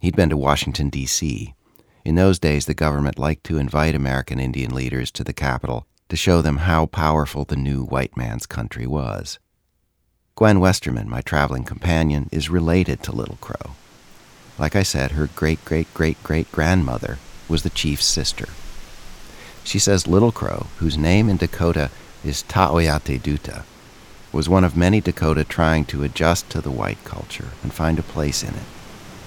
[0.00, 1.54] He'd been to Washington, D.C.
[2.04, 6.16] In those days, the government liked to invite American Indian leaders to the capital to
[6.16, 9.38] show them how powerful the new white man's country was.
[10.34, 13.74] Gwen Westerman, my traveling companion, is related to Little Crow.
[14.58, 17.18] Like I said, her great great great great grandmother
[17.50, 18.48] was the chief's sister.
[19.64, 21.90] She says Little Crow, whose name in Dakota
[22.24, 23.64] is Taoyate Duta,
[24.32, 28.02] was one of many Dakota trying to adjust to the white culture and find a
[28.02, 28.62] place in it.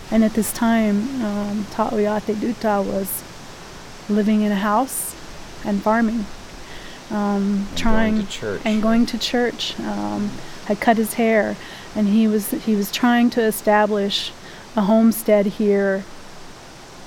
[0.09, 3.23] And at this time, um, Taoyate Duta was
[4.09, 5.15] living in a house
[5.65, 6.25] and farming
[7.12, 8.62] um, and trying going to church.
[8.65, 9.79] and going to church.
[9.79, 10.31] Um,
[10.65, 11.57] had cut his hair,
[11.93, 14.31] and he was he was trying to establish
[14.75, 16.05] a homestead here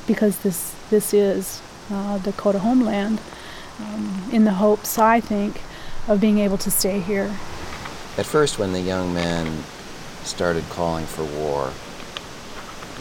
[0.07, 3.21] because this this is uh, Dakota homeland,
[3.81, 5.61] um, in the hopes I think
[6.09, 7.37] of being able to stay here.
[8.19, 9.65] At first, when the young men
[10.25, 11.73] started calling for war,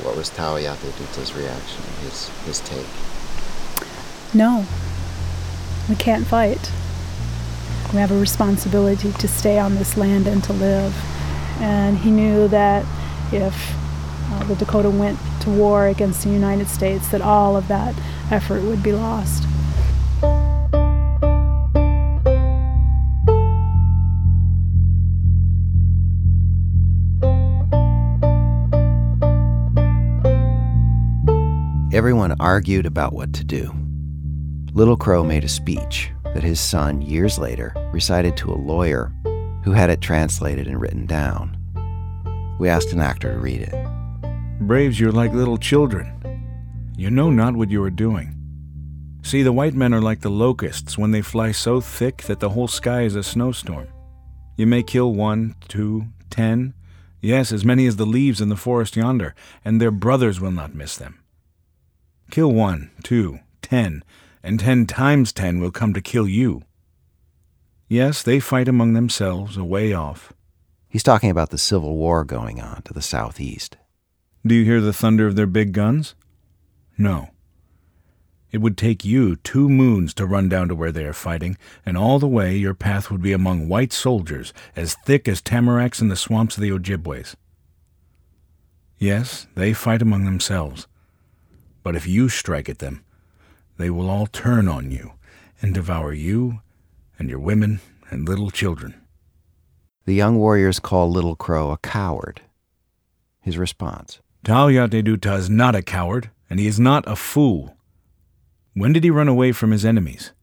[0.04, 2.86] what was Taoyate Duta's reaction, his, his take?
[4.34, 4.66] No,
[5.88, 6.72] we can't fight.
[7.94, 10.94] We have a responsibility to stay on this land and to live.
[11.62, 12.86] And he knew that
[13.32, 13.76] if
[14.32, 17.96] uh, the Dakota went to war against the United States, that all of that
[18.32, 19.44] effort would be lost.
[31.94, 33.74] Everyone argued about what to do.
[34.74, 39.14] Little Crow made a speech that his son, years later, recited to a lawyer
[39.64, 41.56] who had it translated and written down.
[42.60, 43.95] We asked an actor to read it.
[44.62, 46.12] Braves, you're like little children.
[46.98, 48.36] You know not what you are doing.
[49.22, 52.50] See, the white men are like the locusts when they fly so thick that the
[52.50, 53.88] whole sky is a snowstorm.
[54.56, 56.74] You may kill one, two, ten,
[57.22, 60.74] yes, as many as the leaves in the forest yonder, and their brothers will not
[60.74, 61.20] miss them.
[62.32, 64.04] Kill one, two, ten,
[64.42, 66.64] and ten times ten will come to kill you.
[67.90, 70.32] Yes, they fight among themselves, a way off.
[70.88, 73.76] He's talking about the Civil War going on to the southeast.
[74.48, 76.14] Do you hear the thunder of their big guns?
[77.00, 77.30] No.
[78.52, 81.98] It would take you two moons to run down to where they are fighting, and
[81.98, 86.10] all the way your path would be among white soldiers as thick as tamaracks in
[86.10, 87.36] the swamps of the Ojibways.
[89.00, 90.88] Yes, they fight among themselves.
[91.82, 93.04] But if you strike at them,
[93.78, 95.14] they will all turn on you
[95.60, 96.62] and devour you
[97.18, 97.80] and your women
[98.12, 98.94] and little children.
[100.06, 102.42] The young warriors call Little Crow a coward.
[103.42, 107.76] His response Talyate is not a coward, and he is not a fool.
[108.76, 110.34] When did he run away from his enemies?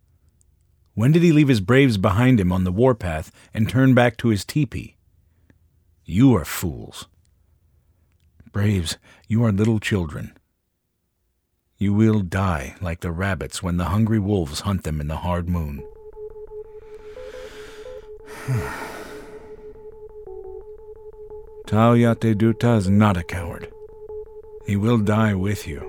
[0.94, 4.30] When did he leave his braves behind him on the warpath and turn back to
[4.30, 4.96] his teepee?
[6.04, 7.06] You are fools.
[8.50, 10.36] Braves, you are little children.
[11.78, 15.48] You will die like the rabbits when the hungry wolves hunt them in the hard
[15.48, 15.86] moon.
[21.68, 23.72] Taoyateduta is not a coward.
[24.64, 25.80] He will die with you.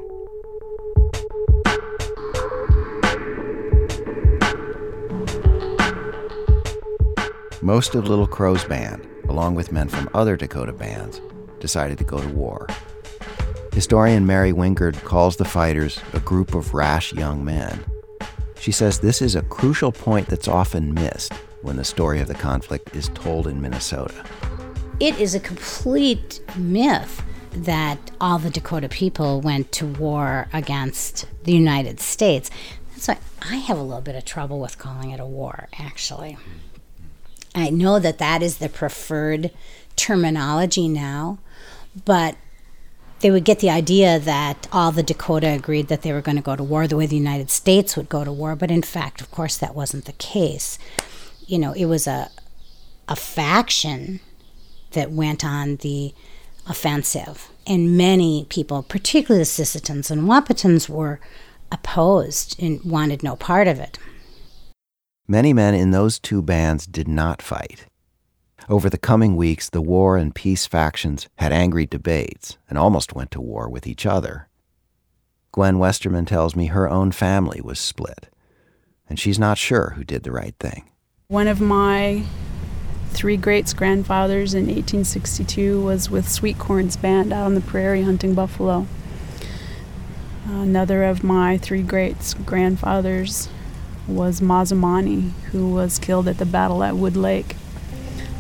[7.62, 11.22] Most of Little Crow's band, along with men from other Dakota bands,
[11.60, 12.68] decided to go to war.
[13.74, 17.86] Historian Mary Wingerd calls the fighters a group of rash young men.
[18.60, 22.34] She says this is a crucial point that's often missed when the story of the
[22.34, 24.26] conflict is told in Minnesota.
[25.00, 27.22] It is a complete myth
[27.56, 32.50] that all the Dakota people went to war against the United States.
[32.92, 36.38] That's why I have a little bit of trouble with calling it a war, actually.
[37.56, 39.52] I know that that is the preferred
[39.96, 41.38] terminology now,
[42.06, 42.36] but
[43.20, 46.42] they would get the idea that all the Dakota agreed that they were going to
[46.42, 49.22] go to war the way the United States would go to war, but in fact,
[49.22, 50.78] of course, that wasn't the case.
[51.46, 52.30] You know, it was a
[53.08, 54.20] a faction
[54.92, 56.14] that went on the
[56.68, 61.20] offensive, and many people, particularly the Sissetons and Wahpetons, were
[61.72, 63.98] opposed and wanted no part of it.
[65.28, 67.86] Many men in those two bands did not fight.
[68.70, 73.32] Over the coming weeks, the war and peace factions had angry debates and almost went
[73.32, 74.48] to war with each other.
[75.52, 78.30] Gwen Westerman tells me her own family was split,
[79.08, 80.90] and she's not sure who did the right thing.
[81.28, 82.24] One of my
[83.14, 88.34] three greats grandfathers in 1862 was with Sweet Corn's band out on the prairie hunting
[88.34, 88.88] buffalo.
[90.48, 93.50] Another of my three greats grandfathers
[94.08, 97.56] was Mazomani, who was killed at the battle at Wood Lake.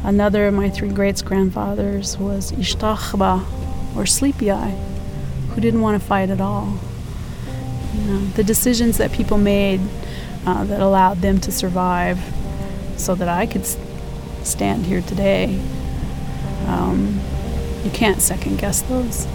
[0.03, 3.45] Another of my three greats grandfathers was Ishtachba,
[3.95, 4.71] or Sleepy Eye,
[5.51, 6.79] who didn't want to fight at all.
[7.93, 9.79] You know, the decisions that people made
[10.45, 12.19] uh, that allowed them to survive
[12.97, 13.65] so that I could
[14.43, 15.59] stand here today,
[16.67, 17.19] um,
[17.83, 19.27] you can't second guess those.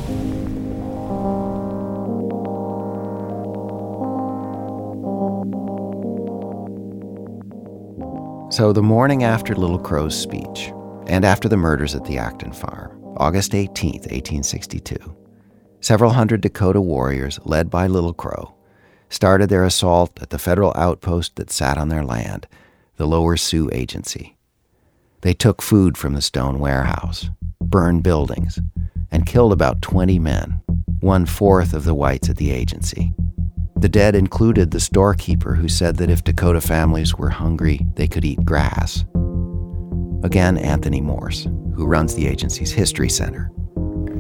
[8.51, 10.73] So, the morning after Little Crow's speech,
[11.07, 14.97] and after the murders at the Acton farm, August 18, 1862,
[15.81, 18.55] several hundred Dakota warriors, led by Little Crow,
[19.11, 22.49] started their assault at the federal outpost that sat on their land,
[22.97, 24.38] the Lower Sioux Agency.
[25.23, 27.29] They took food from the stone warehouse,
[27.61, 28.61] burned buildings,
[29.11, 30.61] and killed about 20 men,
[31.01, 33.15] one fourth of the whites at the agency.
[33.77, 38.25] The dead included the storekeeper who said that if Dakota families were hungry, they could
[38.25, 39.05] eat grass.
[40.23, 43.53] Again, Anthony Morse, who runs the agency's History Center.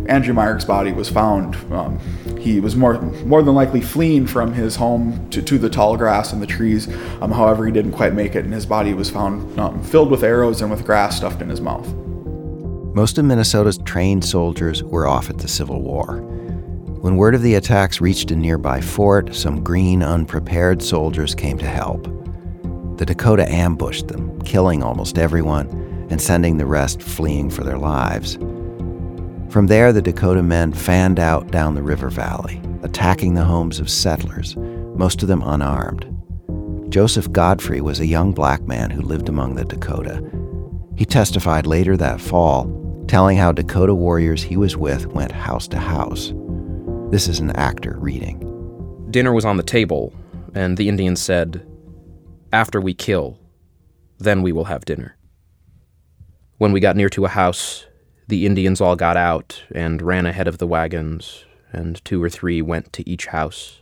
[0.08, 1.54] Andrew Myrick's body was found.
[1.72, 1.98] Um,
[2.38, 6.32] he was more more than likely fleeing from his home to, to the tall grass
[6.32, 6.88] and the trees.
[7.20, 10.22] Um, however, he didn't quite make it, and his body was found um, filled with
[10.24, 11.86] arrows and with grass stuffed in his mouth.
[12.94, 16.20] Most of Minnesota's trained soldiers were off at the Civil War.
[17.00, 21.66] When word of the attacks reached a nearby fort, some green, unprepared soldiers came to
[21.66, 22.04] help.
[22.98, 25.68] The Dakota ambushed them, killing almost everyone
[26.10, 28.38] and sending the rest fleeing for their lives.
[29.50, 33.88] From there, the Dakota men fanned out down the river valley, attacking the homes of
[33.88, 36.04] settlers, most of them unarmed.
[36.90, 40.22] Joseph Godfrey was a young black man who lived among the Dakota.
[40.96, 45.78] He testified later that fall, telling how Dakota warriors he was with went house to
[45.78, 46.34] house.
[47.10, 48.44] This is an actor reading.
[49.10, 50.12] Dinner was on the table,
[50.54, 51.66] and the Indian said,
[52.52, 53.38] After we kill,
[54.18, 55.16] then we will have dinner.
[56.58, 57.86] When we got near to a house,
[58.28, 62.62] the Indians all got out and ran ahead of the wagons, and two or three
[62.62, 63.80] went to each house.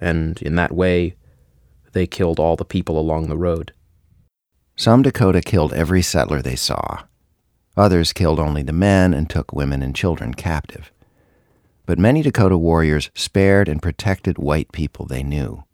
[0.00, 1.16] And in that way,
[1.92, 3.72] they killed all the people along the road.
[4.76, 7.04] Some Dakota killed every settler they saw.
[7.76, 10.92] Others killed only the men and took women and children captive.
[11.86, 15.64] But many Dakota warriors spared and protected white people they knew.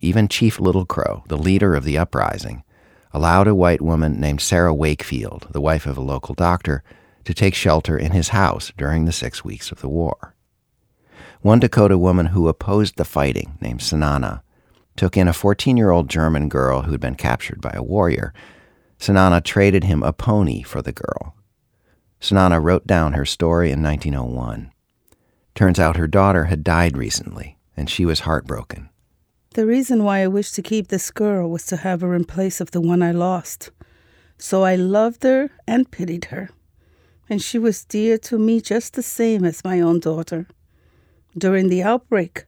[0.00, 2.62] Even Chief Little Crow, the leader of the uprising,
[3.12, 6.82] allowed a white woman named Sarah Wakefield, the wife of a local doctor,
[7.24, 10.34] to take shelter in his house during the six weeks of the war.
[11.40, 14.42] One Dakota woman who opposed the fighting, named Sanana,
[14.96, 18.32] took in a 14 year old German girl who had been captured by a warrior.
[18.98, 21.34] Sanana traded him a pony for the girl.
[22.20, 24.72] Sanana wrote down her story in 1901.
[25.54, 28.88] Turns out her daughter had died recently, and she was heartbroken.
[29.56, 32.60] The reason why I wished to keep this girl was to have her in place
[32.60, 33.70] of the one I lost.
[34.36, 36.50] So I loved her and pitied her.
[37.30, 40.46] And she was dear to me just the same as my own daughter.
[41.38, 42.44] During the outbreak,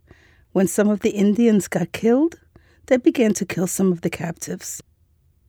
[0.53, 2.39] when some of the Indians got killed,
[2.89, 4.83] they began to kill some of the captives.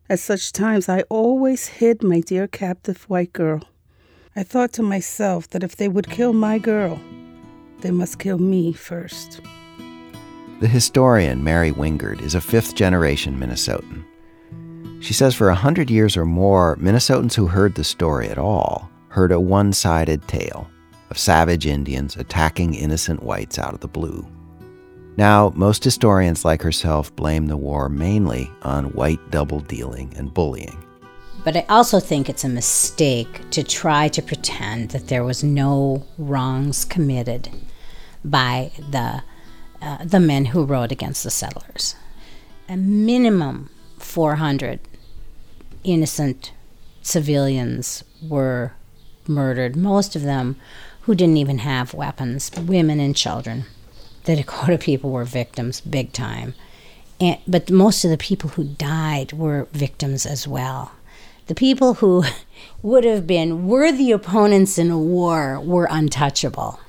[0.10, 3.68] At such times, I always hid my dear captive white girl.
[4.34, 7.02] I thought to myself that if they would kill my girl,
[7.82, 9.42] they must kill me first.
[10.60, 14.04] The historian Mary Wingerd is a fifth generation Minnesotan.
[15.02, 18.92] She says for a hundred years or more, Minnesotans who heard the story at all
[19.08, 20.70] heard a one sided tale
[21.10, 24.28] of savage Indians attacking innocent whites out of the blue.
[25.16, 30.84] Now, most historians like herself blame the war mainly on white double dealing and bullying.
[31.46, 36.06] But I also think it's a mistake to try to pretend that there was no
[36.18, 37.48] wrongs committed
[38.26, 39.24] by the,
[39.82, 41.96] uh, the men who rode against the settlers.
[42.68, 44.80] A minimum 400
[45.84, 46.52] innocent
[47.02, 48.74] civilians were
[49.28, 50.56] murdered, most of them
[51.02, 53.66] who didn't even have weapons, women and children.
[54.26, 56.54] The Dakota people were victims big time.
[57.20, 60.92] And, but most of the people who died were victims as well.
[61.48, 62.24] The people who
[62.84, 66.80] would have been worthy opponents in a war were untouchable.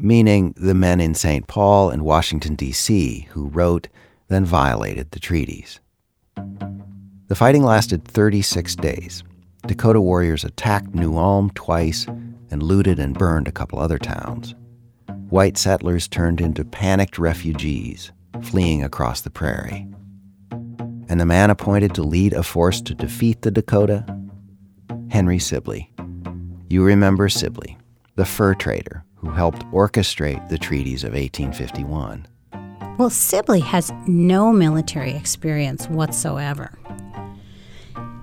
[0.00, 1.48] Meaning the men in St.
[1.48, 3.88] Paul and Washington, D.C., who wrote,
[4.28, 5.80] then violated the treaties.
[7.26, 9.24] The fighting lasted 36 days.
[9.66, 14.54] Dakota warriors attacked New Ulm twice and looted and burned a couple other towns.
[15.30, 19.88] White settlers turned into panicked refugees, fleeing across the prairie.
[21.08, 24.06] And the man appointed to lead a force to defeat the Dakota?
[25.10, 25.92] Henry Sibley.
[26.68, 27.76] You remember Sibley,
[28.14, 32.26] the fur trader who helped orchestrate the treaties of 1851.
[32.98, 36.76] Well, Sibley has no military experience whatsoever.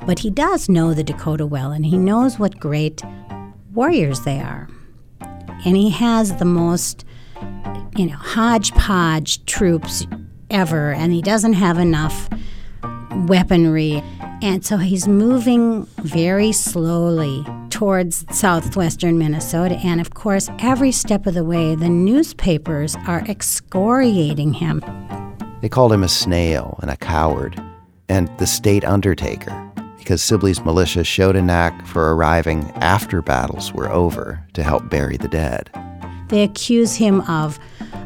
[0.06, 3.02] But he does know the Dakota well, and he knows what great
[3.74, 4.70] warriors they are.
[5.66, 7.06] And he has the most,
[7.96, 10.06] you know, hodgepodge troops
[10.50, 12.30] ever, and he doesn't have enough
[13.28, 14.04] weaponry.
[14.42, 19.76] And so he's moving very slowly towards southwestern Minnesota.
[19.84, 24.84] And of course, every step of the way, the newspapers are excoriating him.
[25.62, 27.62] They called him a snail and a coward,
[28.08, 29.66] and the state undertaker
[30.06, 35.18] because Sibley's militia showed a knack for arriving after battles were over to help bury
[35.18, 35.68] the dead.
[36.30, 37.58] They accuse him of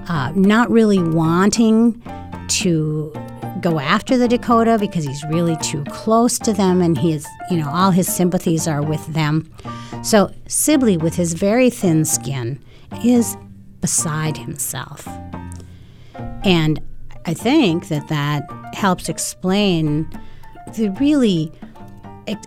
[0.08, 2.02] uh, not really wanting
[2.48, 3.12] to
[3.60, 7.70] go after the Dakota because he's really too close to them and his, you know,
[7.70, 9.52] all his sympathies are with them.
[10.04, 12.62] So Sibley, with his very thin skin,
[13.04, 13.36] is
[13.82, 15.08] beside himself.
[16.44, 16.82] And
[17.26, 20.10] I think that that helps explain
[20.76, 21.52] the really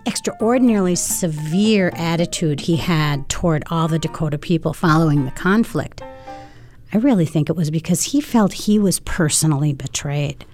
[0.05, 6.01] extraordinarily severe attitude he had toward all the Dakota people following the conflict.
[6.93, 10.45] I really think it was because he felt he was personally betrayed.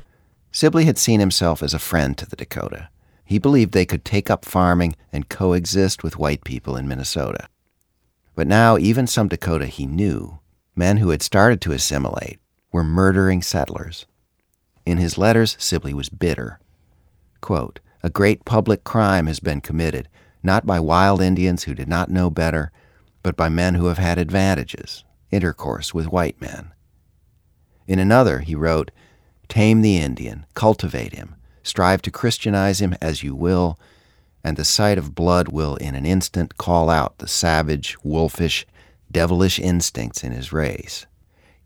[0.51, 2.89] Sibley had seen himself as a friend to the Dakota.
[3.23, 7.47] He believed they could take up farming and coexist with white people in Minnesota.
[8.35, 10.39] But now, even some Dakota he knew,
[10.75, 12.39] men who had started to assimilate,
[12.71, 14.05] were murdering settlers.
[14.85, 16.59] In his letters, Sibley was bitter.
[17.41, 20.07] Quote, a great public crime has been committed,
[20.41, 22.71] not by wild Indians who did not know better,
[23.21, 26.71] but by men who have had advantages, intercourse with white men.
[27.87, 28.91] In another, he wrote,
[29.49, 33.77] Tame the Indian, cultivate him, strive to Christianize him as you will,
[34.43, 38.65] and the sight of blood will in an instant call out the savage, wolfish,
[39.11, 41.07] devilish instincts in his race.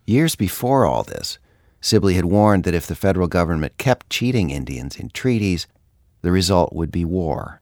[0.06, 1.38] Years before all this,
[1.82, 5.68] Sibley had warned that if the federal government kept cheating Indians in treaties,
[6.22, 7.62] the result would be war.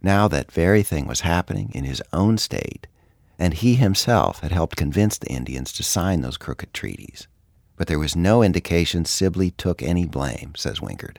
[0.00, 2.86] Now that very thing was happening in his own state,
[3.38, 7.26] and he himself had helped convince the Indians to sign those crooked treaties.
[7.76, 11.16] But there was no indication Sibley took any blame, says Wingerd.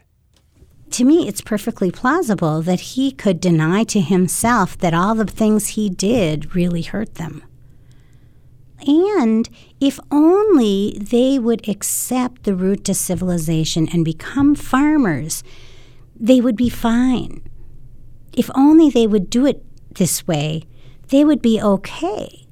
[0.92, 5.70] To me, it's perfectly plausible that he could deny to himself that all the things
[5.70, 7.44] he did really hurt them.
[8.86, 9.50] and
[9.80, 15.42] if only they would accept the route to civilization and become farmers,
[16.20, 17.42] they would be fine.
[18.34, 19.64] If only they would do it
[19.96, 20.64] this way,
[21.10, 22.46] they would be okay.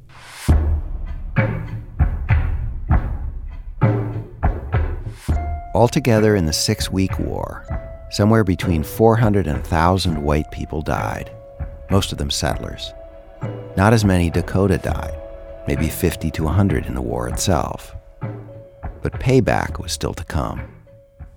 [5.74, 7.66] Altogether, in the six week war,
[8.10, 11.32] somewhere between 400 and 1,000 white people died,
[11.90, 12.94] most of them settlers.
[13.78, 15.18] Not as many Dakota died,
[15.70, 17.96] maybe 50 to 100 in the war itself.
[19.02, 20.62] But payback was still to come.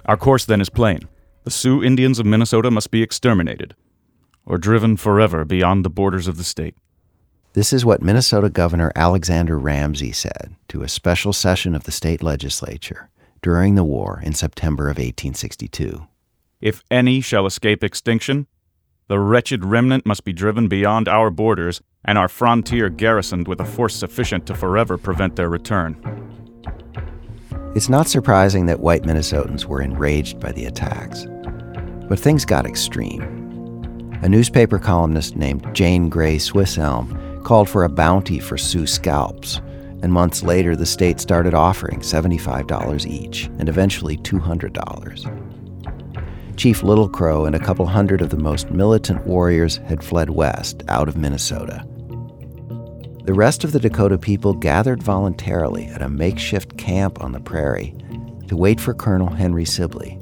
[0.07, 1.09] Our course then is plain
[1.45, 3.76] the Sioux Indians of Minnesota must be exterminated,
[4.47, 6.74] or driven forever beyond the borders of the state.
[7.53, 12.22] This is what Minnesota Governor Alexander Ramsey said to a special session of the state
[12.22, 13.11] legislature
[13.45, 16.07] during the war in September of 1862.
[16.63, 18.47] If any shall escape extinction,
[19.07, 23.65] the wretched remnant must be driven beyond our borders and our frontier garrisoned with a
[23.67, 25.95] force sufficient to forever prevent their return.
[27.75, 31.27] It's not surprising that white Minnesotans were enraged by the attacks.
[32.09, 33.21] But things got extreme.
[34.23, 39.61] A newspaper columnist named Jane Grey Swisshelm called for a bounty for Sioux scalps,
[40.05, 46.57] and months later the state started offering $75 each, and eventually $200.
[46.59, 50.83] Chief Little Crow and a couple hundred of the most militant warriors had fled west,
[50.89, 51.87] out of Minnesota.
[53.25, 57.97] The rest of the Dakota people gathered voluntarily at a makeshift camp on the prairie
[58.49, 60.21] to wait for Colonel Henry Sibley.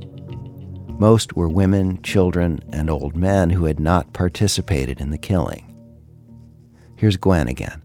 [0.91, 5.77] Most were women, children, and old men who had not participated in the killing.
[6.95, 7.82] Here's Gwen again.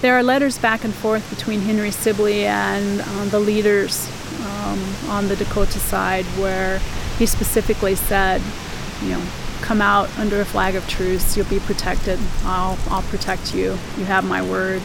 [0.00, 4.08] There are letters back and forth between Henry Sibley and um, the leaders
[4.42, 6.78] um, on the Dakota side where
[7.18, 8.42] he specifically said,
[9.02, 9.22] you know,
[9.62, 12.18] come out under a flag of truce, you'll be protected.
[12.42, 13.78] I'll, I'll protect you.
[13.96, 14.82] You have my word.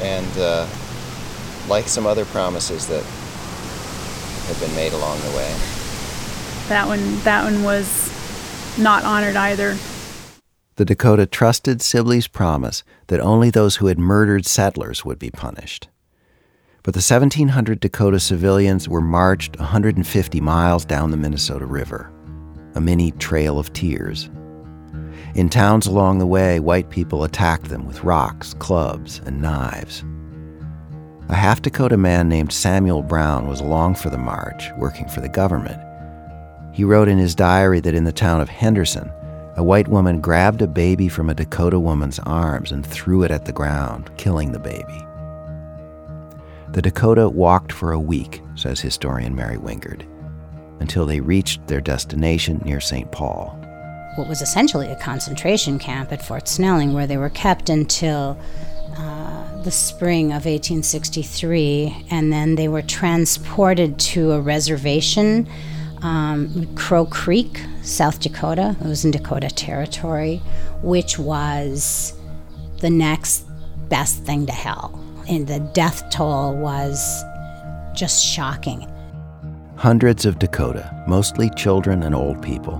[0.00, 0.66] And uh,
[1.68, 5.56] like some other promises that have been made along the way.
[6.68, 8.12] That one, that one was
[8.78, 9.76] not honored either.
[10.78, 15.88] The Dakota trusted Sibley's promise that only those who had murdered settlers would be punished.
[16.84, 22.12] But the 1,700 Dakota civilians were marched 150 miles down the Minnesota River,
[22.76, 24.30] a mini trail of tears.
[25.34, 30.04] In towns along the way, white people attacked them with rocks, clubs, and knives.
[31.28, 35.28] A half Dakota man named Samuel Brown was along for the march, working for the
[35.28, 35.82] government.
[36.72, 39.10] He wrote in his diary that in the town of Henderson,
[39.58, 43.44] a white woman grabbed a baby from a Dakota woman's arms and threw it at
[43.44, 45.04] the ground, killing the baby.
[46.70, 50.06] The Dakota walked for a week, says historian Mary Wingerd,
[50.78, 53.10] until they reached their destination near St.
[53.10, 53.48] Paul.
[54.14, 58.38] What was essentially a concentration camp at Fort Snelling, where they were kept until
[58.96, 65.48] uh, the spring of 1863, and then they were transported to a reservation,
[66.02, 68.76] um, Crow Creek, South Dakota.
[68.80, 70.36] It was in Dakota Territory,
[70.82, 72.14] which was
[72.80, 73.46] the next
[73.88, 74.98] best thing to hell.
[75.28, 77.22] And the death toll was
[77.94, 78.86] just shocking.
[79.76, 82.78] Hundreds of Dakota, mostly children and old people,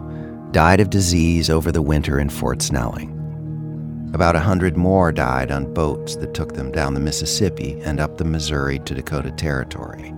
[0.51, 3.14] died of disease over the winter in Fort Snelling.
[4.14, 8.16] About a hundred more died on boats that took them down the Mississippi and up
[8.16, 10.14] the Missouri to Dakota Territory.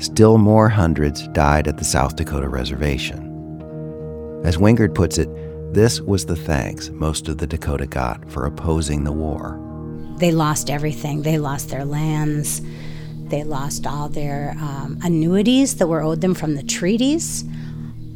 [0.00, 3.20] Still more hundreds died at the South Dakota Reservation.
[4.44, 5.28] As Wingerd puts it,
[5.74, 9.60] this was the thanks most of the Dakota got for opposing the war.
[10.16, 11.20] They lost everything.
[11.20, 12.62] They lost their lands.
[13.28, 17.44] They lost all their um, annuities that were owed them from the treaties.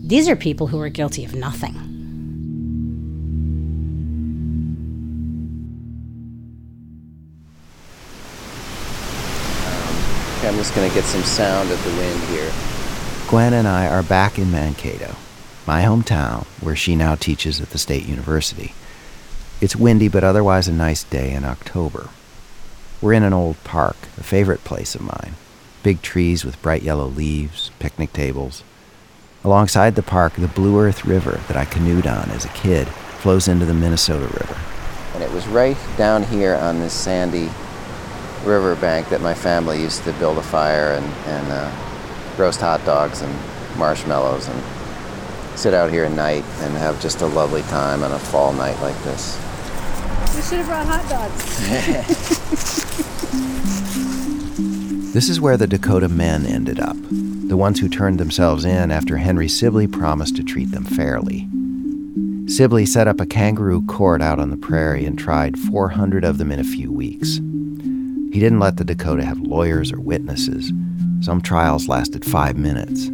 [0.06, 1.74] These are people who were guilty of nothing.
[10.44, 12.52] Okay, I'm just going to get some sound of the wind here.
[13.30, 15.16] Gwen and I are back in Mankato,
[15.66, 18.74] my hometown, where she now teaches at the State University.
[19.62, 22.10] It's windy, but otherwise a nice day in October.
[23.00, 25.36] We're in an old park, a favorite place of mine.
[25.82, 28.62] Big trees with bright yellow leaves, picnic tables.
[29.44, 33.48] Alongside the park, the Blue Earth River that I canoed on as a kid flows
[33.48, 34.58] into the Minnesota River.
[35.14, 37.48] And it was right down here on this sandy
[38.44, 41.70] riverbank that my family used to build a fire and, and uh,
[42.36, 43.34] roast hot dogs and
[43.76, 44.62] marshmallows and
[45.58, 48.78] sit out here at night and have just a lovely time on a fall night
[48.80, 49.36] like this.
[50.34, 52.84] We should have brought hot dogs.
[55.14, 59.16] This is where the Dakota men ended up, the ones who turned themselves in after
[59.16, 61.46] Henry Sibley promised to treat them fairly.
[62.48, 66.50] Sibley set up a kangaroo court out on the prairie and tried 400 of them
[66.50, 67.38] in a few weeks.
[68.34, 70.72] He didn't let the Dakota have lawyers or witnesses.
[71.20, 73.04] Some trials lasted five minutes.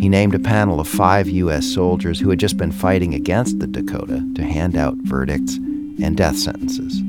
[0.00, 1.66] He named a panel of five U.S.
[1.66, 6.38] soldiers who had just been fighting against the Dakota to hand out verdicts and death
[6.38, 7.02] sentences.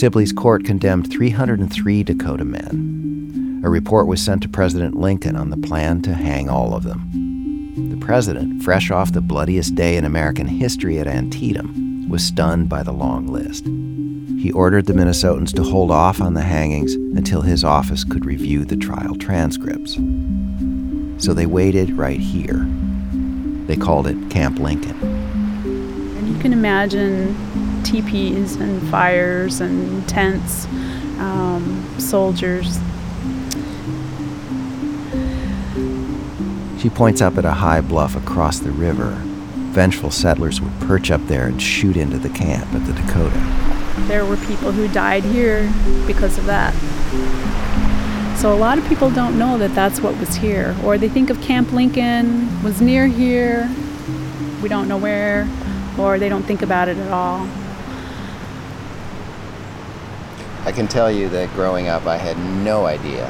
[0.00, 3.60] Sibley's court condemned 303 Dakota men.
[3.62, 7.90] A report was sent to President Lincoln on the plan to hang all of them.
[7.90, 12.82] The president, fresh off the bloodiest day in American history at Antietam, was stunned by
[12.82, 13.66] the long list.
[14.26, 18.64] He ordered the Minnesotans to hold off on the hangings until his office could review
[18.64, 19.94] the trial transcripts.
[21.18, 22.66] So they waited right here.
[23.66, 25.00] They called it Camp Lincoln.
[25.00, 27.36] And you can imagine
[27.84, 30.66] teepees and fires and tents,
[31.18, 32.80] um, soldiers.
[36.80, 39.16] She points up at a high bluff across the river.
[39.72, 43.75] Vengeful settlers would perch up there and shoot into the camp at the Dakota.
[44.08, 45.72] There were people who died here
[46.06, 46.72] because of that.
[48.38, 51.30] So a lot of people don't know that that's what was here, or they think
[51.30, 53.68] of Camp Lincoln was near here.
[54.62, 55.48] We don't know where,
[55.98, 57.48] or they don't think about it at all.
[60.64, 63.26] I can tell you that growing up, I had no idea.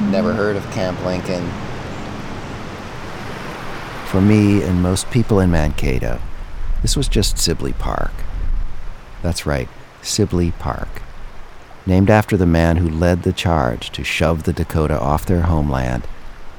[0.00, 0.38] Never mm-hmm.
[0.38, 1.44] heard of Camp Lincoln.
[4.06, 6.20] For me and most people in Mankato,
[6.82, 8.12] this was just Sibley Park.
[9.22, 9.68] That's right,
[10.06, 11.02] Sibley Park.
[11.84, 16.06] Named after the man who led the charge to shove the Dakota off their homeland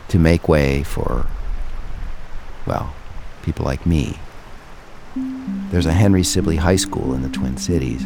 [0.09, 1.27] to make way for,
[2.65, 2.93] well,
[3.43, 4.17] people like me.
[5.71, 8.05] There's a Henry Sibley High School in the Twin Cities.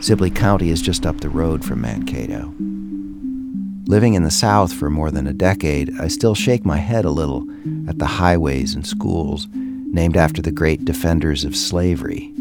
[0.00, 2.52] Sibley County is just up the road from Mankato.
[3.86, 7.10] Living in the South for more than a decade, I still shake my head a
[7.10, 7.44] little
[7.88, 12.32] at the highways and schools named after the great defenders of slavery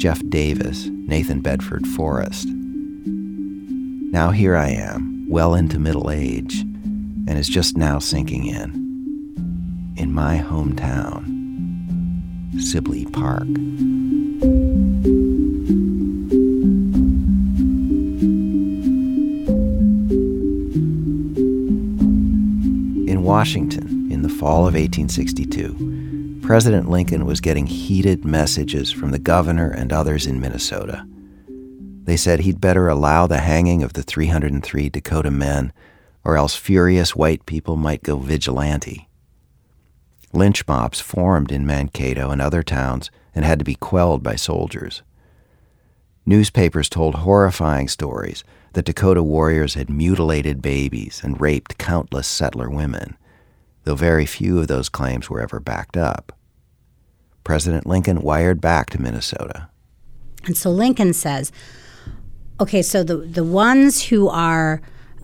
[0.00, 2.48] Jeff Davis, Nathan Bedford Forrest.
[2.48, 9.94] Now here I am, well into middle age, and it's just now sinking in.
[9.98, 11.26] In my hometown,
[12.58, 13.42] Sibley Park.
[23.06, 25.99] In Washington, in the fall of 1862,
[26.50, 31.06] President Lincoln was getting heated messages from the governor and others in Minnesota.
[31.46, 35.72] They said he'd better allow the hanging of the 303 Dakota men,
[36.24, 39.08] or else furious white people might go vigilante.
[40.32, 45.02] Lynch mobs formed in Mankato and other towns and had to be quelled by soldiers.
[46.26, 48.42] Newspapers told horrifying stories
[48.72, 53.16] that Dakota warriors had mutilated babies and raped countless settler women,
[53.84, 56.32] though very few of those claims were ever backed up.
[57.44, 59.68] President Lincoln wired back to Minnesota.
[60.44, 61.52] And so Lincoln says,
[62.60, 64.80] okay, so the, the ones who are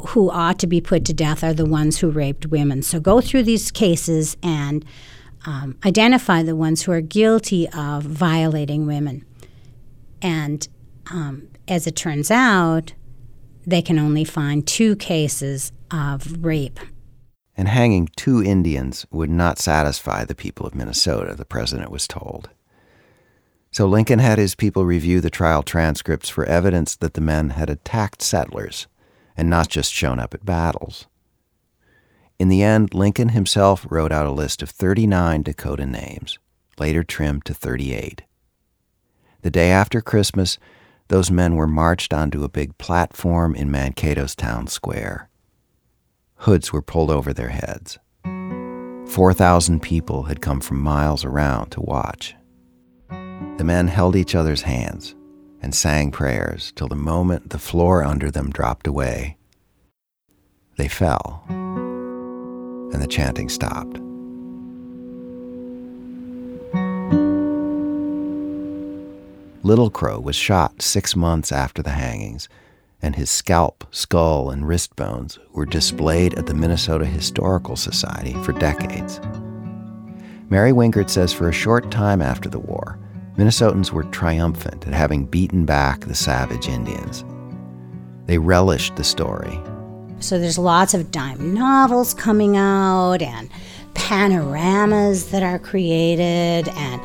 [0.09, 2.83] who ought to be put to death are the ones who raped women.
[2.83, 4.85] So go through these cases and
[5.47, 9.25] um, identify the ones who are guilty of violating women.
[10.21, 10.69] And
[11.11, 12.93] um, as it turns out,
[13.67, 16.79] they can only find two cases of rape.
[17.57, 22.51] And hanging two Indians would not satisfy the people of Minnesota, the president was told.
[23.71, 27.71] So Lincoln had his people review the trial transcripts for evidence that the men had
[27.71, 28.87] attacked settlers
[29.37, 31.07] and not just shown up at battles.
[32.39, 36.39] In the end, Lincoln himself wrote out a list of 39 Dakota names,
[36.79, 38.23] later trimmed to 38.
[39.43, 40.59] The day after Christmas,
[41.09, 45.29] those men were marched onto a big platform in Mankato's town square.
[46.47, 47.99] Hoods were pulled over their heads.
[49.11, 52.37] 4,000 people had come from miles around to watch.
[53.09, 55.17] The men held each other's hands
[55.61, 59.39] and sang prayers till the moment the floor under them dropped away.
[60.77, 63.99] They fell, and the chanting stopped.
[69.65, 72.49] Little Crow was shot six months after the hangings,
[73.03, 78.53] and his scalp, skull, and wrist bones were displayed at the Minnesota Historical Society for
[78.53, 79.21] decades.
[80.49, 82.99] Mary Wingerd says for a short time after the war,
[83.37, 87.25] Minnesotans were triumphant at having beaten back the savage Indians.
[88.27, 89.61] They relished the story.
[90.21, 93.51] So there's lots of dime novels coming out and
[93.95, 97.01] panoramas that are created and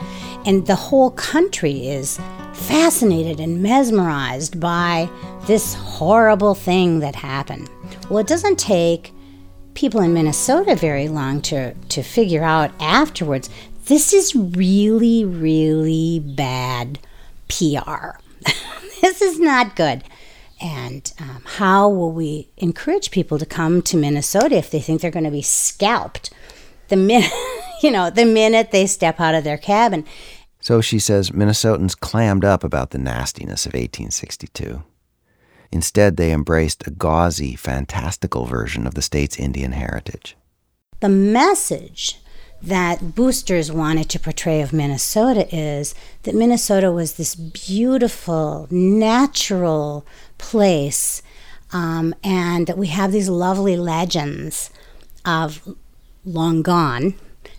[0.46, 2.20] and the whole country is
[2.54, 5.10] fascinated and mesmerized by
[5.48, 7.70] this horrible thing that happened.
[8.10, 9.14] Well, it doesn't take
[9.74, 13.50] people in Minnesota very long to, to figure out afterwards
[13.86, 17.00] this is really, really bad
[17.48, 18.20] PR.
[19.02, 20.04] this is not good.
[20.62, 25.10] And um, how will we encourage people to come to Minnesota if they think they're
[25.10, 26.32] going to be scalped
[26.89, 27.32] the minute,
[27.84, 30.06] you know, the minute they step out of their cabin?
[30.60, 34.84] So she says Minnesotans clammed up about the nastiness of 1862.
[35.72, 40.36] Instead, they embraced a gauzy, fantastical version of the state's Indian heritage.
[41.00, 42.20] The message
[42.62, 50.06] that boosters wanted to portray of Minnesota is that Minnesota was this beautiful, natural
[50.38, 51.24] place,
[51.74, 54.70] um, and that we have these lovely legends
[55.26, 55.76] of
[56.24, 57.16] long gone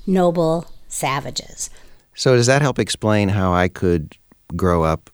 [0.07, 1.71] noble savages.
[2.15, 4.17] So, does that help explain how I could
[4.55, 5.11] grow up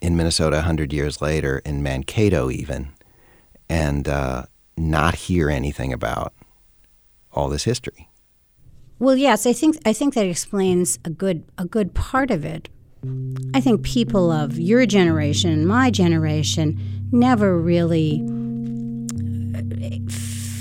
[0.00, 2.90] in Minnesota 100 years later, in Mankato even,
[3.68, 4.44] and uh,
[4.76, 6.34] not hear anything about
[7.32, 8.08] all this history?
[8.98, 12.68] Well, yes, I think I think that explains a good a good part of it.
[13.54, 16.78] I think people of your generation, and my generation,
[17.10, 18.20] never really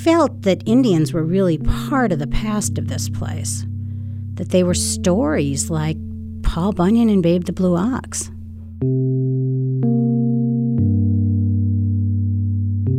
[0.03, 3.65] felt that Indians were really part of the past of this place.
[4.41, 5.97] That they were stories like
[6.41, 8.31] Paul Bunyan and Babe the Blue Ox.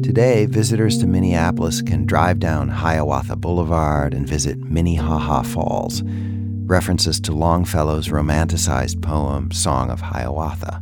[0.04, 7.32] Today, visitors to Minneapolis can drive down Hiawatha Boulevard and visit Minnehaha Falls, references to
[7.32, 10.80] Longfellow's romanticized poem Song of Hiawatha.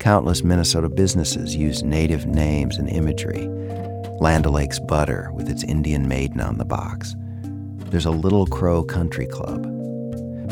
[0.00, 3.46] Countless Minnesota businesses use native names and imagery.
[4.18, 7.14] Land O'Lakes Butter with its Indian maiden on the box.
[7.90, 9.64] There's a Little Crow Country Club.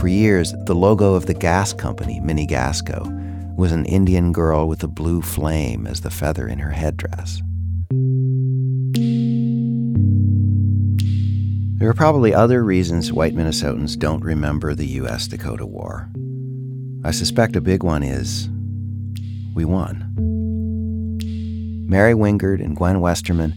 [0.00, 4.88] For years, the logo of the gas company, Minnegasco, was an Indian girl with a
[4.88, 7.40] blue flame as the feather in her headdress.
[11.78, 15.28] There are probably other reasons white Minnesotans don't remember the U.S.
[15.28, 16.10] Dakota War.
[17.04, 18.48] I suspect a big one is
[19.54, 20.12] we won.
[21.88, 23.54] Mary Wingerd and Gwen Westerman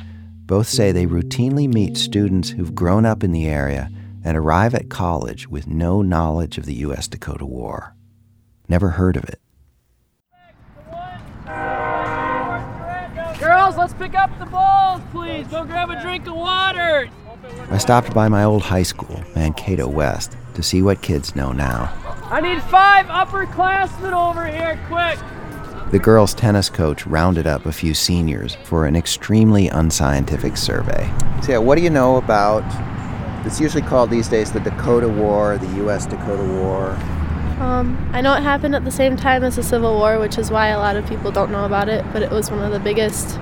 [0.52, 3.90] both say they routinely meet students who've grown up in the area
[4.22, 7.08] and arrive at college with no knowledge of the U.S.
[7.08, 7.96] Dakota War.
[8.68, 9.40] Never heard of it.
[13.40, 15.48] Girls, let's pick up the balls, please.
[15.48, 17.10] Go grab a drink of water.
[17.70, 21.94] I stopped by my old high school, Mankato West, to see what kids know now.
[22.26, 25.18] I need five upperclassmen over here, quick.
[25.92, 31.14] The girls' tennis coach rounded up a few seniors for an extremely unscientific survey.
[31.44, 32.64] So, yeah, what do you know about?
[33.46, 36.06] It's usually called these days the Dakota War, the U.S.
[36.06, 36.92] Dakota War.
[37.60, 40.50] Um, I know it happened at the same time as the Civil War, which is
[40.50, 42.80] why a lot of people don't know about it, but it was one of the
[42.80, 43.38] biggest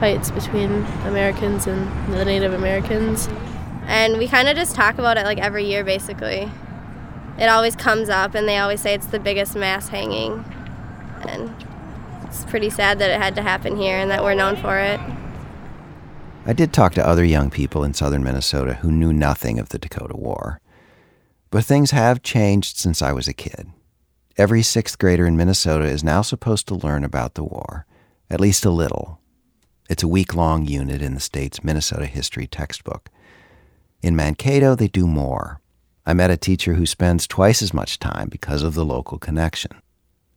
[0.00, 3.28] fights between Americans and the Native Americans.
[3.84, 6.50] And we kind of just talk about it like every year, basically.
[7.38, 10.46] It always comes up, and they always say it's the biggest mass hanging.
[11.28, 11.54] And
[12.24, 15.00] it's pretty sad that it had to happen here and that we're known for it.
[16.46, 19.78] I did talk to other young people in southern Minnesota who knew nothing of the
[19.78, 20.60] Dakota War.
[21.50, 23.70] But things have changed since I was a kid.
[24.36, 27.86] Every sixth grader in Minnesota is now supposed to learn about the war,
[28.30, 29.20] at least a little.
[29.90, 33.10] It's a week long unit in the state's Minnesota history textbook.
[34.02, 35.60] In Mankato, they do more.
[36.06, 39.72] I met a teacher who spends twice as much time because of the local connection.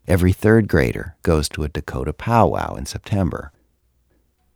[0.08, 3.52] Every third grader goes to a Dakota powwow in September.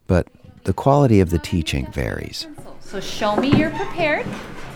[0.05, 0.27] But
[0.65, 2.47] the quality of the teaching varies.
[2.81, 4.25] So show me you're prepared.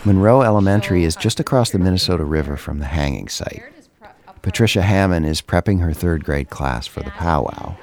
[0.04, 3.62] Monroe Elementary is just across the Minnesota River from the hanging site.
[4.40, 7.76] Patricia Hammond is prepping her third grade class for the powwow.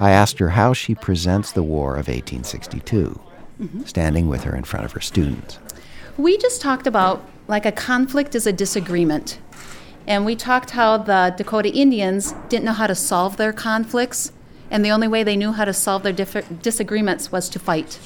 [0.00, 3.20] I asked her how she presents the War of 1862,
[3.60, 3.86] Mhm.
[3.86, 5.58] standing with her in front of her students.
[6.16, 9.38] We just talked about like a conflict is a disagreement.
[10.06, 14.32] And we talked how the Dakota Indians didn't know how to solve their conflicts,
[14.70, 17.98] and the only way they knew how to solve their disagreements was to fight.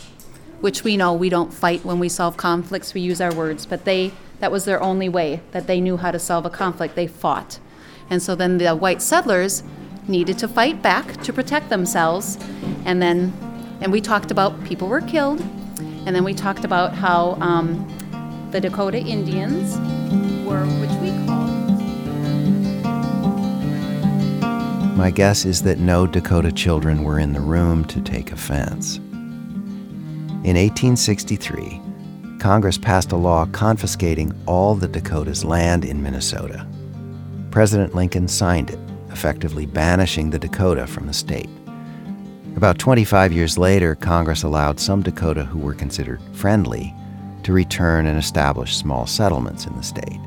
[0.61, 3.85] Which we know we don't fight when we solve conflicts, we use our words, but
[3.85, 6.95] they that was their only way that they knew how to solve a conflict.
[6.95, 7.59] They fought.
[8.11, 9.63] And so then the white settlers
[10.07, 12.39] needed to fight back to protect themselves.
[12.85, 13.33] And then
[13.81, 15.41] and we talked about people were killed.
[16.07, 19.77] And then we talked about how um, the Dakota Indians
[20.47, 21.26] were, which we
[24.97, 28.97] My guess is that no Dakota children were in the room to take offense.
[28.97, 31.83] In 1863,
[32.39, 36.67] Congress passed a law confiscating all the Dakota's land in Minnesota.
[37.51, 38.79] President Lincoln signed it,
[39.11, 41.51] effectively banishing the Dakota from the state.
[42.57, 46.95] About 25 years later, Congress allowed some Dakota who were considered friendly
[47.43, 50.21] to return and establish small settlements in the state.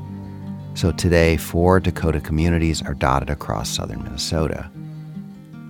[0.80, 4.70] So today, four Dakota communities are dotted across southern Minnesota.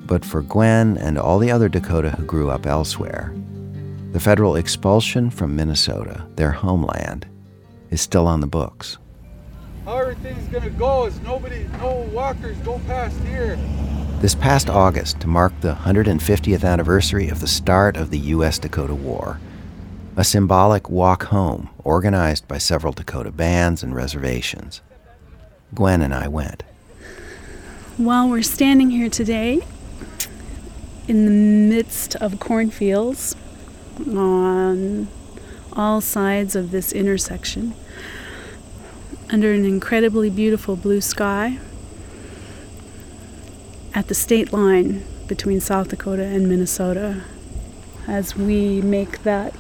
[0.07, 3.35] But for Gwen and all the other Dakota who grew up elsewhere,
[4.13, 7.27] the federal expulsion from Minnesota, their homeland,
[7.91, 8.99] is still on the books.
[9.85, 13.59] How everything's gonna go is nobody, no walkers go past here.
[14.21, 18.61] This past August, to mark the 150th anniversary of the start of the U.S.
[18.61, 19.41] Dakota War,
[20.17, 24.83] a symbolic walk home organized by several Dakota bands and reservations.
[25.75, 26.63] Gwen and I went.
[27.97, 29.61] While we're standing here today
[31.07, 33.37] in the midst of cornfields
[34.07, 35.09] on
[35.73, 37.75] all sides of this intersection,
[39.31, 41.59] under an incredibly beautiful blue sky,
[43.95, 47.23] at the state line between South Dakota and Minnesota,
[48.09, 49.55] as we make that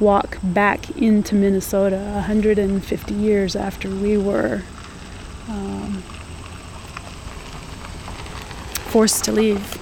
[0.00, 4.62] walk back into Minnesota 150 years after we were
[5.48, 6.02] um,
[8.90, 9.80] forced to leave.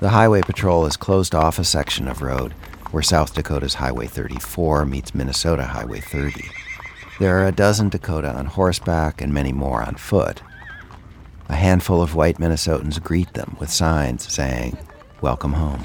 [0.00, 2.52] The Highway Patrol has closed off a section of road
[2.90, 6.44] where South Dakota's Highway 34 meets Minnesota Highway 30.
[7.18, 10.42] There are a dozen Dakota on horseback and many more on foot.
[11.48, 14.76] A handful of white Minnesotans greet them with signs saying,
[15.20, 15.82] Welcome home.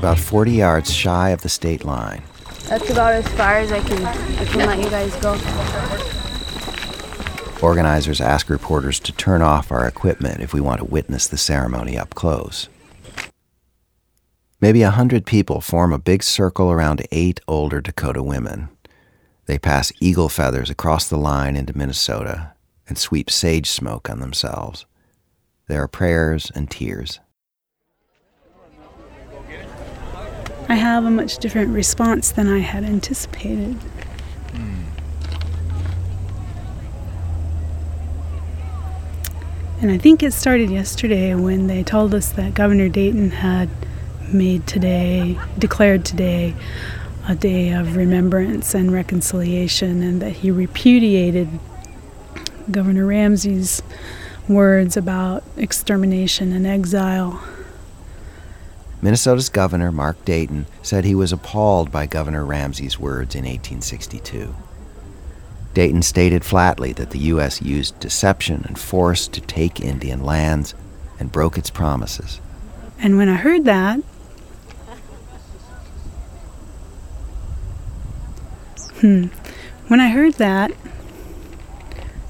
[0.00, 2.22] About 40 yards shy of the state line,
[2.70, 5.32] That's about as far as I can, I can let you guys go.
[7.60, 11.98] organizers ask reporters to turn off our equipment if we want to witness the ceremony
[11.98, 12.70] up close.
[14.58, 18.70] Maybe a hundred people form a big circle around eight older Dakota women.
[19.44, 22.54] They pass eagle feathers across the line into Minnesota
[22.88, 24.86] and sweep sage smoke on themselves.
[25.68, 27.20] There are prayers and tears.
[30.70, 33.76] I have a much different response than I had anticipated.
[39.80, 43.68] And I think it started yesterday when they told us that Governor Dayton had
[44.32, 46.54] made today, declared today,
[47.26, 51.48] a day of remembrance and reconciliation, and that he repudiated
[52.70, 53.82] Governor Ramsey's
[54.48, 57.42] words about extermination and exile.
[59.02, 64.54] Minnesota's governor, Mark Dayton, said he was appalled by Governor Ramsey's words in 1862.
[65.72, 67.62] Dayton stated flatly that the U.S.
[67.62, 70.74] used deception and force to take Indian lands
[71.18, 72.40] and broke its promises.
[72.98, 74.00] And when I heard that,
[79.00, 79.26] hmm,
[79.86, 80.72] when I heard that,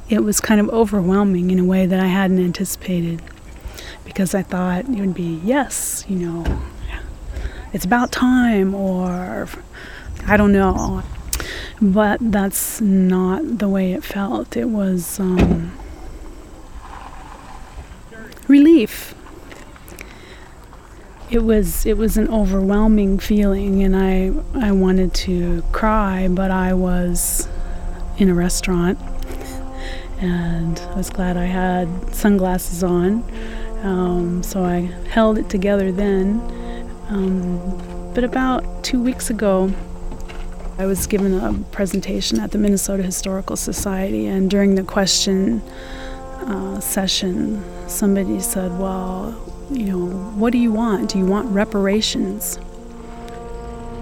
[0.08, 3.22] it was kind of overwhelming in a way that I hadn't anticipated
[4.10, 6.60] because I thought it would be, yes, you know,
[7.72, 9.48] it's about time, or
[10.26, 11.04] I don't know.
[11.80, 14.56] But that's not the way it felt.
[14.56, 15.78] It was um,
[18.48, 19.14] relief.
[21.30, 26.74] It was it was an overwhelming feeling, and I I wanted to cry, but I
[26.74, 27.48] was
[28.18, 28.98] in a restaurant,
[30.18, 33.22] and I was glad I had sunglasses on.
[33.82, 36.40] Um, so I held it together then.
[37.08, 39.72] Um, but about two weeks ago,
[40.78, 45.60] I was given a presentation at the Minnesota Historical Society, and during the question
[46.46, 49.34] uh, session, somebody said, Well,
[49.70, 50.06] you know,
[50.36, 51.10] what do you want?
[51.10, 52.58] Do you want reparations?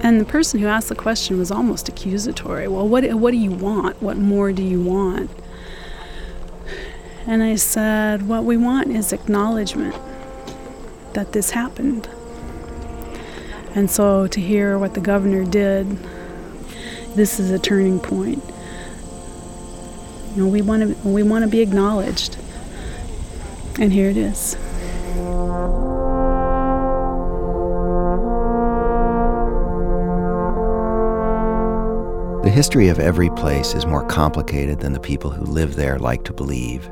[0.00, 2.68] And the person who asked the question was almost accusatory.
[2.68, 4.00] Well, what, what do you want?
[4.00, 5.30] What more do you want?
[7.28, 9.94] And I said, What we want is acknowledgement
[11.12, 12.08] that this happened.
[13.74, 15.86] And so to hear what the governor did,
[17.14, 18.42] this is a turning point.
[20.34, 22.38] You know, we want to we want to be acknowledged.
[23.78, 24.56] And here it is.
[32.42, 36.24] The history of every place is more complicated than the people who live there like
[36.24, 36.90] to believe.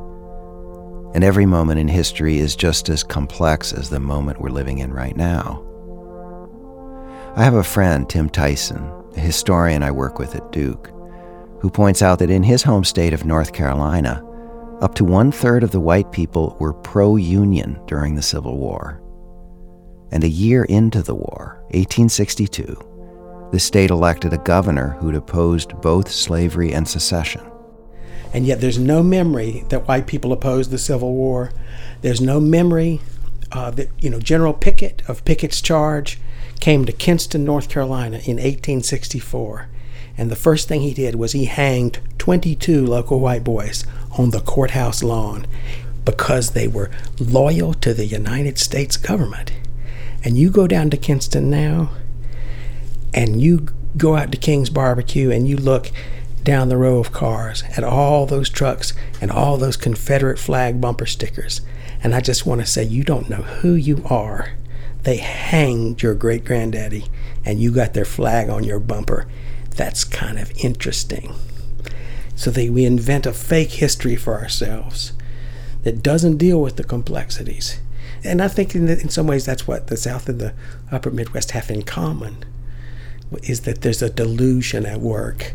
[1.17, 4.93] And every moment in history is just as complex as the moment we're living in
[4.93, 5.65] right now.
[7.35, 8.87] I have a friend, Tim Tyson,
[9.17, 10.93] a historian I work with at Duke,
[11.63, 14.23] who points out that in his home state of North Carolina,
[14.83, 19.01] up to one third of the white people were pro union during the Civil War.
[20.13, 26.11] And a year into the war, 1862, the state elected a governor who'd opposed both
[26.11, 27.41] slavery and secession.
[28.37, 31.53] And yet there's no memory that white people opposed the Civil War.
[32.03, 33.01] There's no memory
[33.51, 36.19] Uh, the, you know, General Pickett of Pickett's Charge
[36.61, 39.69] came to Kinston, North Carolina in 1864.
[40.19, 43.87] And the first thing he did was he hanged 22 local white boys
[44.19, 45.47] on the courthouse lawn
[46.05, 49.53] because they were loyal to the United States government.
[50.25, 51.91] And you go down to Kinston now,
[53.15, 55.91] and you go out to King's Barbecue and you look
[56.47, 61.05] down the row of cars at all those trucks and all those Confederate flag bumper
[61.05, 61.61] stickers.
[62.03, 64.53] And I just want to say, you don't know who you are.
[65.03, 67.07] They hanged your great granddaddy
[67.45, 69.27] and you got their flag on your bumper.
[69.71, 71.35] That's kind of interesting.
[72.37, 75.13] So they, we invent a fake history for ourselves
[75.83, 77.81] that doesn't deal with the complexities.
[78.23, 80.55] And I think in, the, in some ways that's what the South and the
[80.93, 82.45] Upper Midwest have in common
[83.43, 85.53] is that there's a delusion at work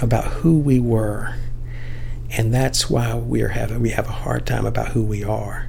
[0.00, 1.34] about who we were.
[2.30, 5.68] And that's why we're having, we have a hard time about who we are.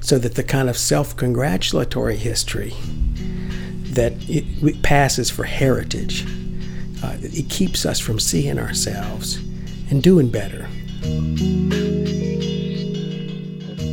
[0.00, 2.74] So that the kind of self congratulatory history
[3.92, 6.26] that it, it passes for heritage,
[7.04, 9.36] uh, it keeps us from seeing ourselves
[9.90, 10.66] and doing better.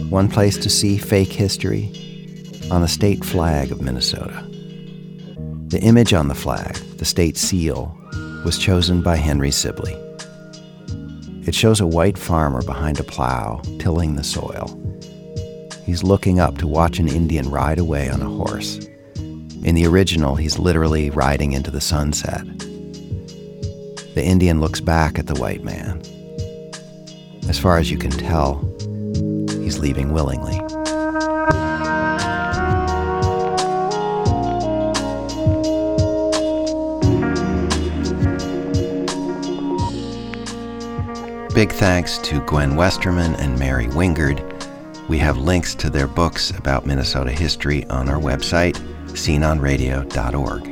[0.10, 1.92] One place to see fake history
[2.72, 4.46] on the state flag of Minnesota.
[5.68, 7.99] The image on the flag, the state seal,
[8.44, 9.98] was chosen by Henry Sibley.
[11.46, 14.80] It shows a white farmer behind a plow, tilling the soil.
[15.86, 18.78] He's looking up to watch an Indian ride away on a horse.
[19.64, 22.46] In the original, he's literally riding into the sunset.
[24.16, 26.02] The Indian looks back at the white man.
[27.50, 28.60] As far as you can tell,
[29.64, 30.60] he's leaving willingly.
[41.60, 44.40] Big thanks to Gwen Westerman and Mary Wingerd.
[45.10, 50.68] We have links to their books about Minnesota history on our website, sceneonradio.org.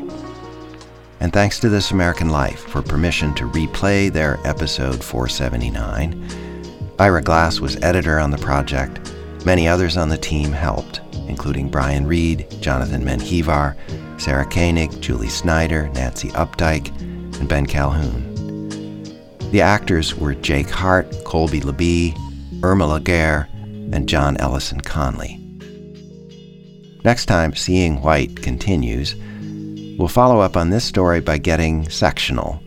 [1.19, 6.25] And thanks to This American Life for permission to replay their episode 479.
[6.99, 9.13] Ira Glass was editor on the project.
[9.45, 13.75] Many others on the team helped, including Brian Reed, Jonathan Menjivar,
[14.21, 16.97] Sarah Koenig, Julie Snyder, Nancy Updike,
[17.41, 18.26] and Ben Calhoun.
[19.51, 22.13] The actors were Jake Hart, Colby Labie,
[22.63, 23.47] Irma Laguerre,
[23.93, 25.39] and John Ellison Conley.
[27.05, 29.15] Next time, Seeing White continues.
[29.97, 32.61] We'll follow up on this story by getting sectional,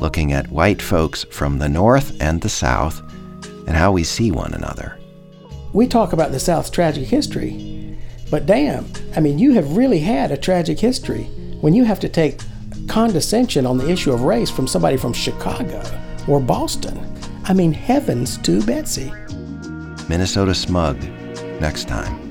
[0.00, 3.00] looking at white folks from the North and the South
[3.68, 4.98] and how we see one another.
[5.72, 7.96] We talk about the South's tragic history,
[8.32, 11.22] but damn, I mean, you have really had a tragic history
[11.60, 12.40] when you have to take
[12.88, 15.84] condescension on the issue of race from somebody from Chicago
[16.28, 17.00] or Boston.
[17.44, 19.12] I mean, heavens to Betsy.
[20.08, 21.00] Minnesota Smug,
[21.60, 22.22] next time.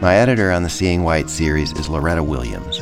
[0.00, 2.80] My editor on the Seeing White series is Loretta Williams.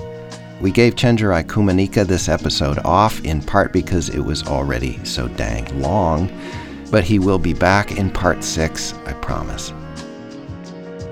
[0.61, 5.81] We gave Chenjerai Kumanyika this episode off in part because it was already so dang
[5.81, 6.31] long,
[6.91, 9.73] but he will be back in part six, I promise.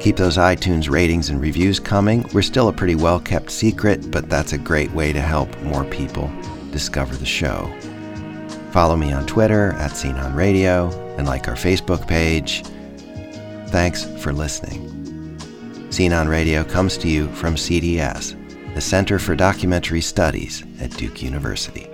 [0.01, 2.29] Keep those iTunes ratings and reviews coming.
[2.33, 5.85] We're still a pretty well kept secret, but that's a great way to help more
[5.85, 6.31] people
[6.71, 7.73] discover the show.
[8.79, 12.62] Follow me on Twitter at Scene on Radio and like our Facebook page.
[13.70, 14.87] Thanks for listening.
[15.91, 18.37] Scene on Radio comes to you from CDS,
[18.76, 21.89] the Center for Documentary Studies at Duke University.